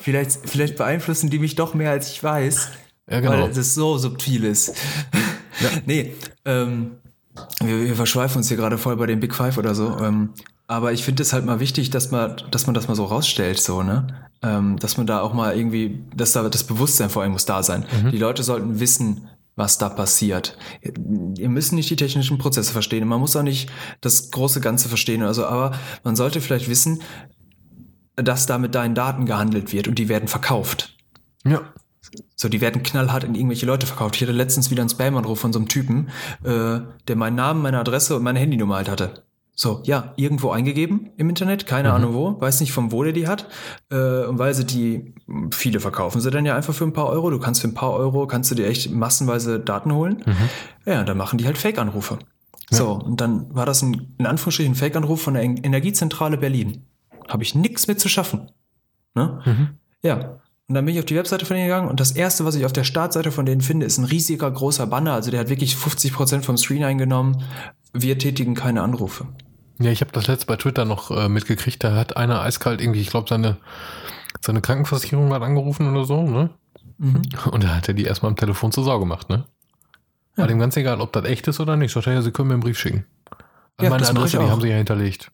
[0.00, 2.68] Vielleicht, vielleicht beeinflussen die mich doch mehr, als ich weiß.
[3.10, 3.32] Ja, genau.
[3.44, 4.74] Weil das so subtil ist.
[5.86, 6.14] Nee,
[6.44, 6.92] ähm,
[7.60, 9.96] wir, wir verschweifen uns hier gerade voll bei den Big Five oder so.
[9.98, 10.30] Ähm,
[10.66, 13.60] aber ich finde es halt mal wichtig, dass man, dass man das mal so rausstellt,
[13.60, 14.28] so, ne?
[14.42, 17.62] Ähm, dass man da auch mal irgendwie, dass da das Bewusstsein vor allem muss da
[17.62, 17.84] sein.
[18.02, 18.10] Mhm.
[18.10, 20.56] Die Leute sollten wissen, was da passiert.
[20.80, 23.06] Ihr müsst nicht die technischen Prozesse verstehen.
[23.06, 23.70] Man muss auch nicht
[24.00, 25.22] das große Ganze verstehen.
[25.22, 25.72] Also, aber
[26.04, 27.02] man sollte vielleicht wissen,
[28.16, 30.96] dass da mit deinen Daten gehandelt wird und die werden verkauft.
[31.44, 31.60] Ja.
[32.34, 34.16] So, die werden knallhart in irgendwelche Leute verkauft.
[34.16, 36.10] Ich hatte letztens wieder einen Spam-Anruf von so einem Typen,
[36.44, 39.22] äh, der meinen Namen, meine Adresse und meine Handynummer halt hatte.
[39.54, 41.94] So, ja, irgendwo eingegeben im Internet, keine mhm.
[41.94, 43.48] Ahnung wo, weiß nicht von wo der die hat.
[43.90, 45.14] Äh, und weil sie die,
[45.52, 47.30] viele verkaufen sie dann ja einfach für ein paar Euro.
[47.30, 50.22] Du kannst für ein paar Euro, kannst du dir echt massenweise Daten holen.
[50.24, 50.90] Mhm.
[50.90, 52.18] Ja, dann machen die halt Fake-Anrufe.
[52.70, 52.78] Ja.
[52.78, 56.86] So, und dann war das ein, in Anführungsstrichen, Fake-Anruf von der Energiezentrale Berlin.
[57.28, 58.50] Habe ich nichts mit zu schaffen.
[59.14, 59.42] Ne?
[59.44, 59.68] Mhm.
[60.02, 62.54] Ja, und dann bin ich auf die Webseite von denen gegangen und das erste, was
[62.54, 65.12] ich auf der Startseite von denen finde, ist ein riesiger großer Banner.
[65.12, 67.42] Also der hat wirklich 50 Prozent vom Screen eingenommen.
[67.92, 69.26] Wir tätigen keine Anrufe.
[69.80, 71.82] Ja, ich habe das letzte bei Twitter noch äh, mitgekriegt.
[71.82, 73.56] Da hat einer eiskalt irgendwie, ich glaube, seine,
[74.40, 76.50] seine Krankenversicherung hat angerufen oder so, ne?
[76.98, 77.22] Mhm.
[77.50, 79.44] Und da hat er die erstmal am Telefon zur Sau gemacht, ne?
[80.36, 80.42] Ja.
[80.42, 81.92] War dem ganz egal, ob das echt ist oder nicht.
[81.92, 83.04] Sagt er, ja, Sie können mir einen Brief schicken.
[83.76, 85.30] An ja, meine Adresse, die haben Sie ja hinterlegt.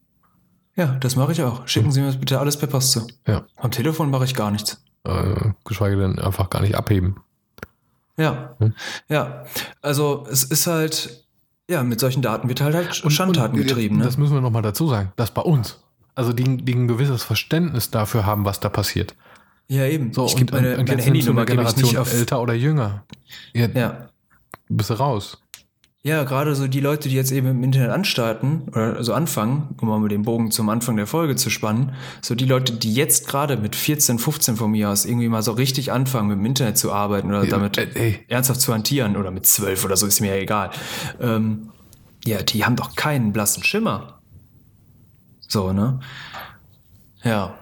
[0.75, 1.69] Ja, das mache ich auch.
[1.69, 3.07] Schicken Sie mir bitte alles per Post zu.
[3.27, 3.45] Ja.
[3.57, 7.17] Am Telefon mache ich gar nichts äh, geschweige denn einfach gar nicht abheben.
[8.17, 8.75] Ja, hm?
[9.09, 9.45] ja.
[9.81, 11.25] Also es ist halt,
[11.71, 13.99] ja, mit solchen Daten wird halt, halt Schandtaten und, und getrieben.
[13.99, 14.05] Ne?
[14.05, 15.79] Das müssen wir nochmal dazu sagen, dass bei uns,
[16.15, 19.15] also die, die ein gewisses Verständnis dafür haben, was da passiert.
[19.69, 20.13] Ja, eben.
[20.13, 23.05] So, ich und, meine, und meine Handynummer Generation älter oder jünger.
[23.53, 23.69] Ja.
[23.69, 24.09] ja.
[24.69, 25.39] Bist du raus.
[26.05, 29.89] Ja, gerade so die Leute, die jetzt eben im Internet anstarten oder also anfangen, um
[29.89, 31.93] mal den Bogen zum Anfang der Folge zu spannen,
[32.23, 35.53] so die Leute, die jetzt gerade mit 14, 15 von mir aus irgendwie mal so
[35.53, 39.45] richtig anfangen, mit dem Internet zu arbeiten oder damit äh, ernsthaft zu hantieren oder mit
[39.45, 40.71] 12 oder so, ist mir ja egal.
[41.21, 41.71] Ähm,
[42.25, 44.21] ja, die haben doch keinen blassen Schimmer.
[45.41, 45.99] So, ne?
[47.25, 47.55] Ja.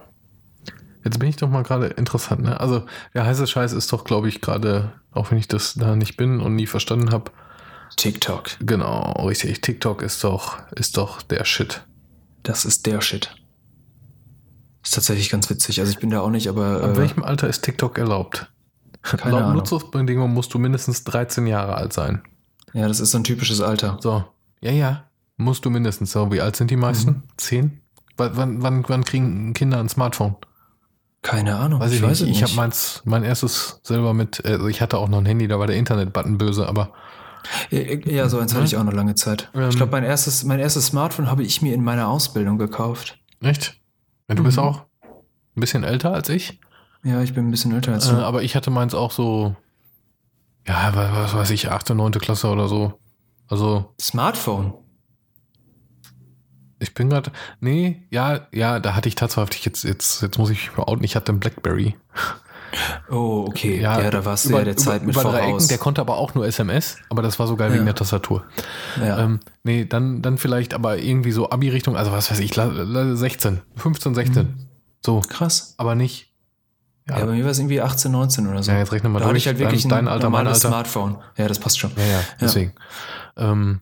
[1.03, 2.59] Jetzt bin ich doch mal gerade interessant, ne?
[2.59, 2.85] Also,
[3.15, 6.39] der heiße Scheiß ist doch, glaube ich, gerade, auch wenn ich das da nicht bin
[6.39, 7.31] und nie verstanden habe,
[7.95, 8.57] TikTok.
[8.59, 9.61] Genau, richtig.
[9.61, 11.83] TikTok ist doch, ist doch der Shit.
[12.43, 13.35] Das ist der Shit.
[14.83, 15.79] Ist tatsächlich ganz witzig.
[15.79, 16.83] Also ich bin da auch nicht, aber.
[16.83, 18.51] Ab äh, welchem Alter ist TikTok erlaubt?
[19.01, 19.57] Keine Laut Ahnung.
[19.57, 22.21] Nutzungsbedingungen musst du mindestens 13 Jahre alt sein.
[22.73, 23.97] Ja, das ist so ein typisches Alter.
[24.01, 24.25] So.
[24.61, 25.05] Ja, ja.
[25.37, 26.11] Musst du mindestens.
[26.11, 27.11] So, wie alt sind die meisten?
[27.11, 27.23] Mhm.
[27.37, 27.81] Zehn?
[28.17, 30.35] Wann, wann, wann kriegen Kinder ein Smartphone?
[31.21, 31.79] Keine Ahnung.
[31.79, 32.37] Weiß ich, ich weiß nicht.
[32.37, 35.59] Ich habe meins, mein erstes selber mit, also ich hatte auch noch ein Handy, da
[35.59, 36.93] war der Internet-Button böse, aber
[37.71, 39.49] ja, so eins hatte ich auch noch lange Zeit.
[39.53, 43.19] Ähm, ich glaube, mein erstes, mein erstes Smartphone habe ich mir in meiner Ausbildung gekauft.
[43.41, 43.79] Echt?
[44.27, 44.47] Ja, du mhm.
[44.47, 44.83] bist auch
[45.55, 46.59] ein bisschen älter als ich?
[47.03, 48.15] Ja, ich bin ein bisschen älter als du.
[48.15, 49.55] Äh, aber ich hatte meins auch so,
[50.67, 52.11] ja, was weiß ich, 8., 9.
[52.13, 52.99] Klasse oder so.
[53.47, 53.93] Also.
[53.99, 54.73] Smartphone?
[56.79, 60.69] Ich bin gerade, nee, ja, ja, da hatte ich tatsächlich jetzt, jetzt, jetzt muss ich
[60.69, 61.95] mich outen, ich hatte einen Blackberry.
[63.09, 63.79] Oh, okay.
[63.79, 65.63] Ja, ja da warst du über, ja der Zeit über, mit über voraus.
[65.63, 67.75] Ecken, der konnte aber auch nur SMS, aber das war so geil ja.
[67.75, 68.43] wegen der Tastatur.
[68.99, 69.19] Ja.
[69.19, 74.15] Ähm, nee, dann, dann vielleicht aber irgendwie so Abi-Richtung, also was weiß ich, 16, 15,
[74.15, 74.43] 16.
[74.43, 74.53] Mhm.
[75.05, 75.21] So.
[75.21, 75.75] Krass.
[75.77, 76.33] Aber nicht.
[77.09, 78.71] Ja, ja bei mir war es irgendwie 18, 19 oder so.
[78.71, 79.37] Ja, jetzt rechne mal da durch.
[79.37, 80.59] ich halt wirklich dein, dein Alter, mein Alter.
[80.59, 81.17] Smartphone.
[81.37, 81.91] Ja, das passt schon.
[81.95, 82.73] Ja, ja, deswegen.
[83.37, 83.81] Ähm,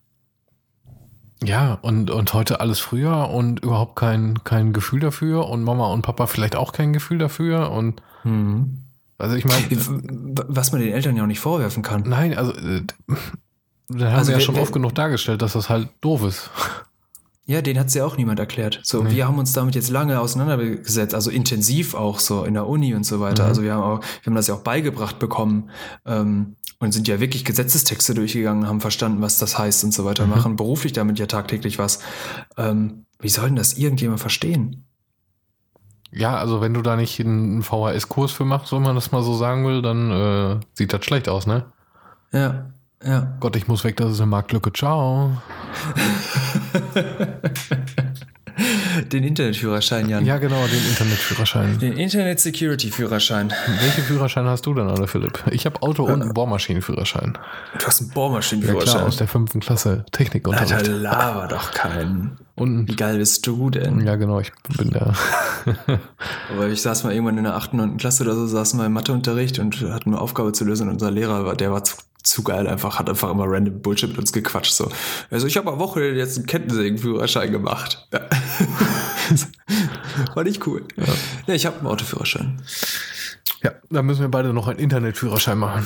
[1.45, 6.01] ja, und, und heute alles früher und überhaupt kein, kein Gefühl dafür und Mama und
[6.01, 8.81] Papa vielleicht auch kein Gefühl dafür und hm.
[9.17, 9.65] Also ich meine,
[10.47, 12.03] was man den Eltern ja auch nicht vorwerfen kann.
[12.05, 12.81] Nein, also äh,
[13.87, 16.49] da haben also wir ja schon oft genug dargestellt, dass das halt doof ist.
[17.45, 18.79] Ja, den hat es ja auch niemand erklärt.
[18.83, 19.11] So, nee.
[19.11, 23.05] wir haben uns damit jetzt lange auseinandergesetzt, also intensiv auch so in der Uni und
[23.05, 23.43] so weiter.
[23.43, 23.49] Mhm.
[23.49, 25.69] Also wir haben auch, wir haben das ja auch beigebracht bekommen
[26.05, 30.25] ähm, und sind ja wirklich Gesetzestexte durchgegangen, haben verstanden, was das heißt und so weiter,
[30.25, 30.31] mhm.
[30.31, 31.99] machen beruflich damit ja tagtäglich was.
[32.57, 34.85] Ähm, wie soll denn das irgendjemand verstehen?
[36.11, 39.35] Ja, also wenn du da nicht einen VHS-Kurs für machst, wenn man das mal so
[39.35, 41.65] sagen will, dann äh, sieht das schlecht aus, ne?
[42.31, 42.71] Ja,
[43.03, 43.35] ja.
[43.39, 44.71] Gott, ich muss weg, das ist eine Marktlücke.
[44.71, 45.41] Ciao.
[49.11, 50.25] Den Internetführerschein, Jan.
[50.25, 51.79] Ja, genau, den Internetführerschein.
[51.79, 53.51] Den Internet Security Führerschein.
[53.81, 55.43] Welche Führerschein hast du denn, alle Philipp?
[55.51, 57.37] Ich habe Auto- und einen Bohrmaschinenführerschein.
[57.79, 58.87] Du hast einen Bohrmaschinenführerschein?
[58.87, 60.05] Ja, klar, aus der fünften Klasse.
[60.11, 62.37] Technik und Alter, laber doch keinen.
[62.55, 64.05] Und Wie geil bist du denn?
[64.05, 65.13] Ja, genau, ich bin der.
[66.51, 68.93] Aber ich saß mal irgendwann in der achten und Klasse oder so, saßen wir im
[68.93, 71.83] Matheunterricht und hatten eine Aufgabe zu lösen und unser Lehrer, der war
[72.25, 74.73] zu geil einfach, hat einfach immer random Bullshit mit uns gequatscht.
[74.73, 74.89] So.
[75.29, 78.07] Also ich habe am Wochenende jetzt einen Kettensägenführerschein gemacht.
[78.11, 78.21] Ja.
[80.35, 80.83] War nicht cool.
[80.97, 81.05] Ja,
[81.47, 82.61] ja ich habe einen Autoführerschein.
[83.63, 85.85] Ja, da müssen wir beide noch einen Internetführerschein machen.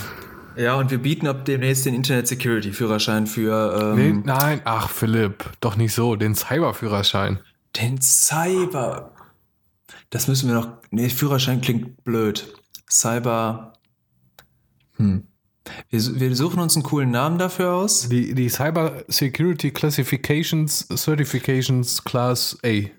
[0.55, 3.95] Ja, und wir bieten ab demnächst den Internet Security Führerschein für.
[3.95, 7.39] Ähm, nee, nein, ach Philipp, doch nicht so, den Cyberführerschein.
[7.77, 9.11] Den Cyber.
[10.09, 10.69] Das müssen wir noch.
[10.91, 12.53] Nee, Führerschein klingt blöd.
[12.89, 13.73] Cyber.
[14.97, 15.28] Hm.
[15.89, 18.09] Wir, wir suchen uns einen coolen Namen dafür aus.
[18.09, 22.89] Die, die Cyber Security Classifications Certifications Class A.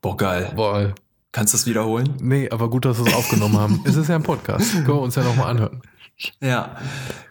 [0.00, 0.52] Boah, geil.
[0.56, 0.94] Boah.
[1.32, 2.16] Kannst du das wiederholen?
[2.20, 3.80] Nee, aber gut, dass wir es aufgenommen haben.
[3.86, 4.72] Es ist ja ein Podcast.
[4.72, 5.82] Können wir uns ja nochmal anhören.
[6.40, 6.76] Ja.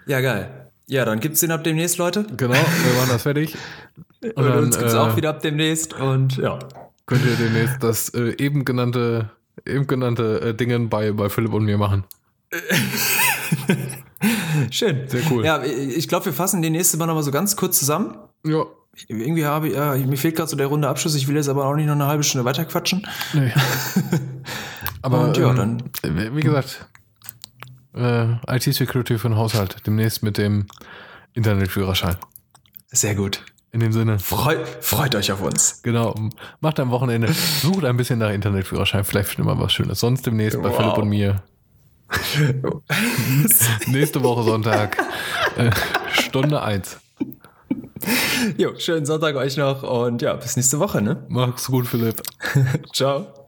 [0.08, 0.70] Ja, geil.
[0.88, 2.26] Ja, dann gibt's den ab demnächst, Leute.
[2.36, 3.56] Genau, wir machen das fertig.
[4.22, 6.60] Und, und dann, uns gibt's äh, auch wieder ab demnächst und ja.
[7.06, 9.30] Könnt ihr demnächst das äh, eben genannte,
[9.66, 12.04] eben genannte äh, Dingen bei, bei Philipp und mir machen.
[14.72, 15.08] Schön.
[15.08, 15.46] Sehr cool.
[15.46, 18.18] Ja, ich glaube, wir fassen die nächste Mal nochmal so ganz kurz zusammen.
[18.46, 18.66] Ja.
[19.08, 21.16] Irgendwie habe ich, ja, mir fehlt gerade so der runde Abschluss.
[21.16, 23.08] Ich will jetzt aber auch nicht noch eine halbe Stunde weiter quatschen.
[23.34, 23.54] Nee.
[25.02, 25.84] aber Und ja, dann.
[26.04, 26.88] Ähm, wie gesagt,
[27.96, 29.78] äh, IT-Security für den Haushalt.
[29.86, 30.68] Demnächst mit dem
[31.34, 32.18] Internetführerschein.
[32.92, 33.44] Sehr gut.
[33.72, 34.18] In dem Sinne.
[34.18, 35.82] Freut, freut euch auf uns.
[35.84, 36.16] Genau.
[36.60, 37.32] Macht am Wochenende.
[37.62, 39.04] Sucht ein bisschen nach Internetführerschein.
[39.04, 40.00] Vielleicht findet man was Schönes.
[40.00, 40.64] Sonst demnächst wow.
[40.64, 41.44] bei Philipp und mir.
[43.88, 44.98] Nächste Woche Sonntag.
[45.58, 45.72] Äh,
[46.14, 46.98] Stunde 1.
[48.58, 51.26] Jo, schönen Sonntag euch noch und ja, bis nächste Woche, ne?
[51.28, 52.22] Mach's gut, Philipp.
[52.94, 53.39] Ciao.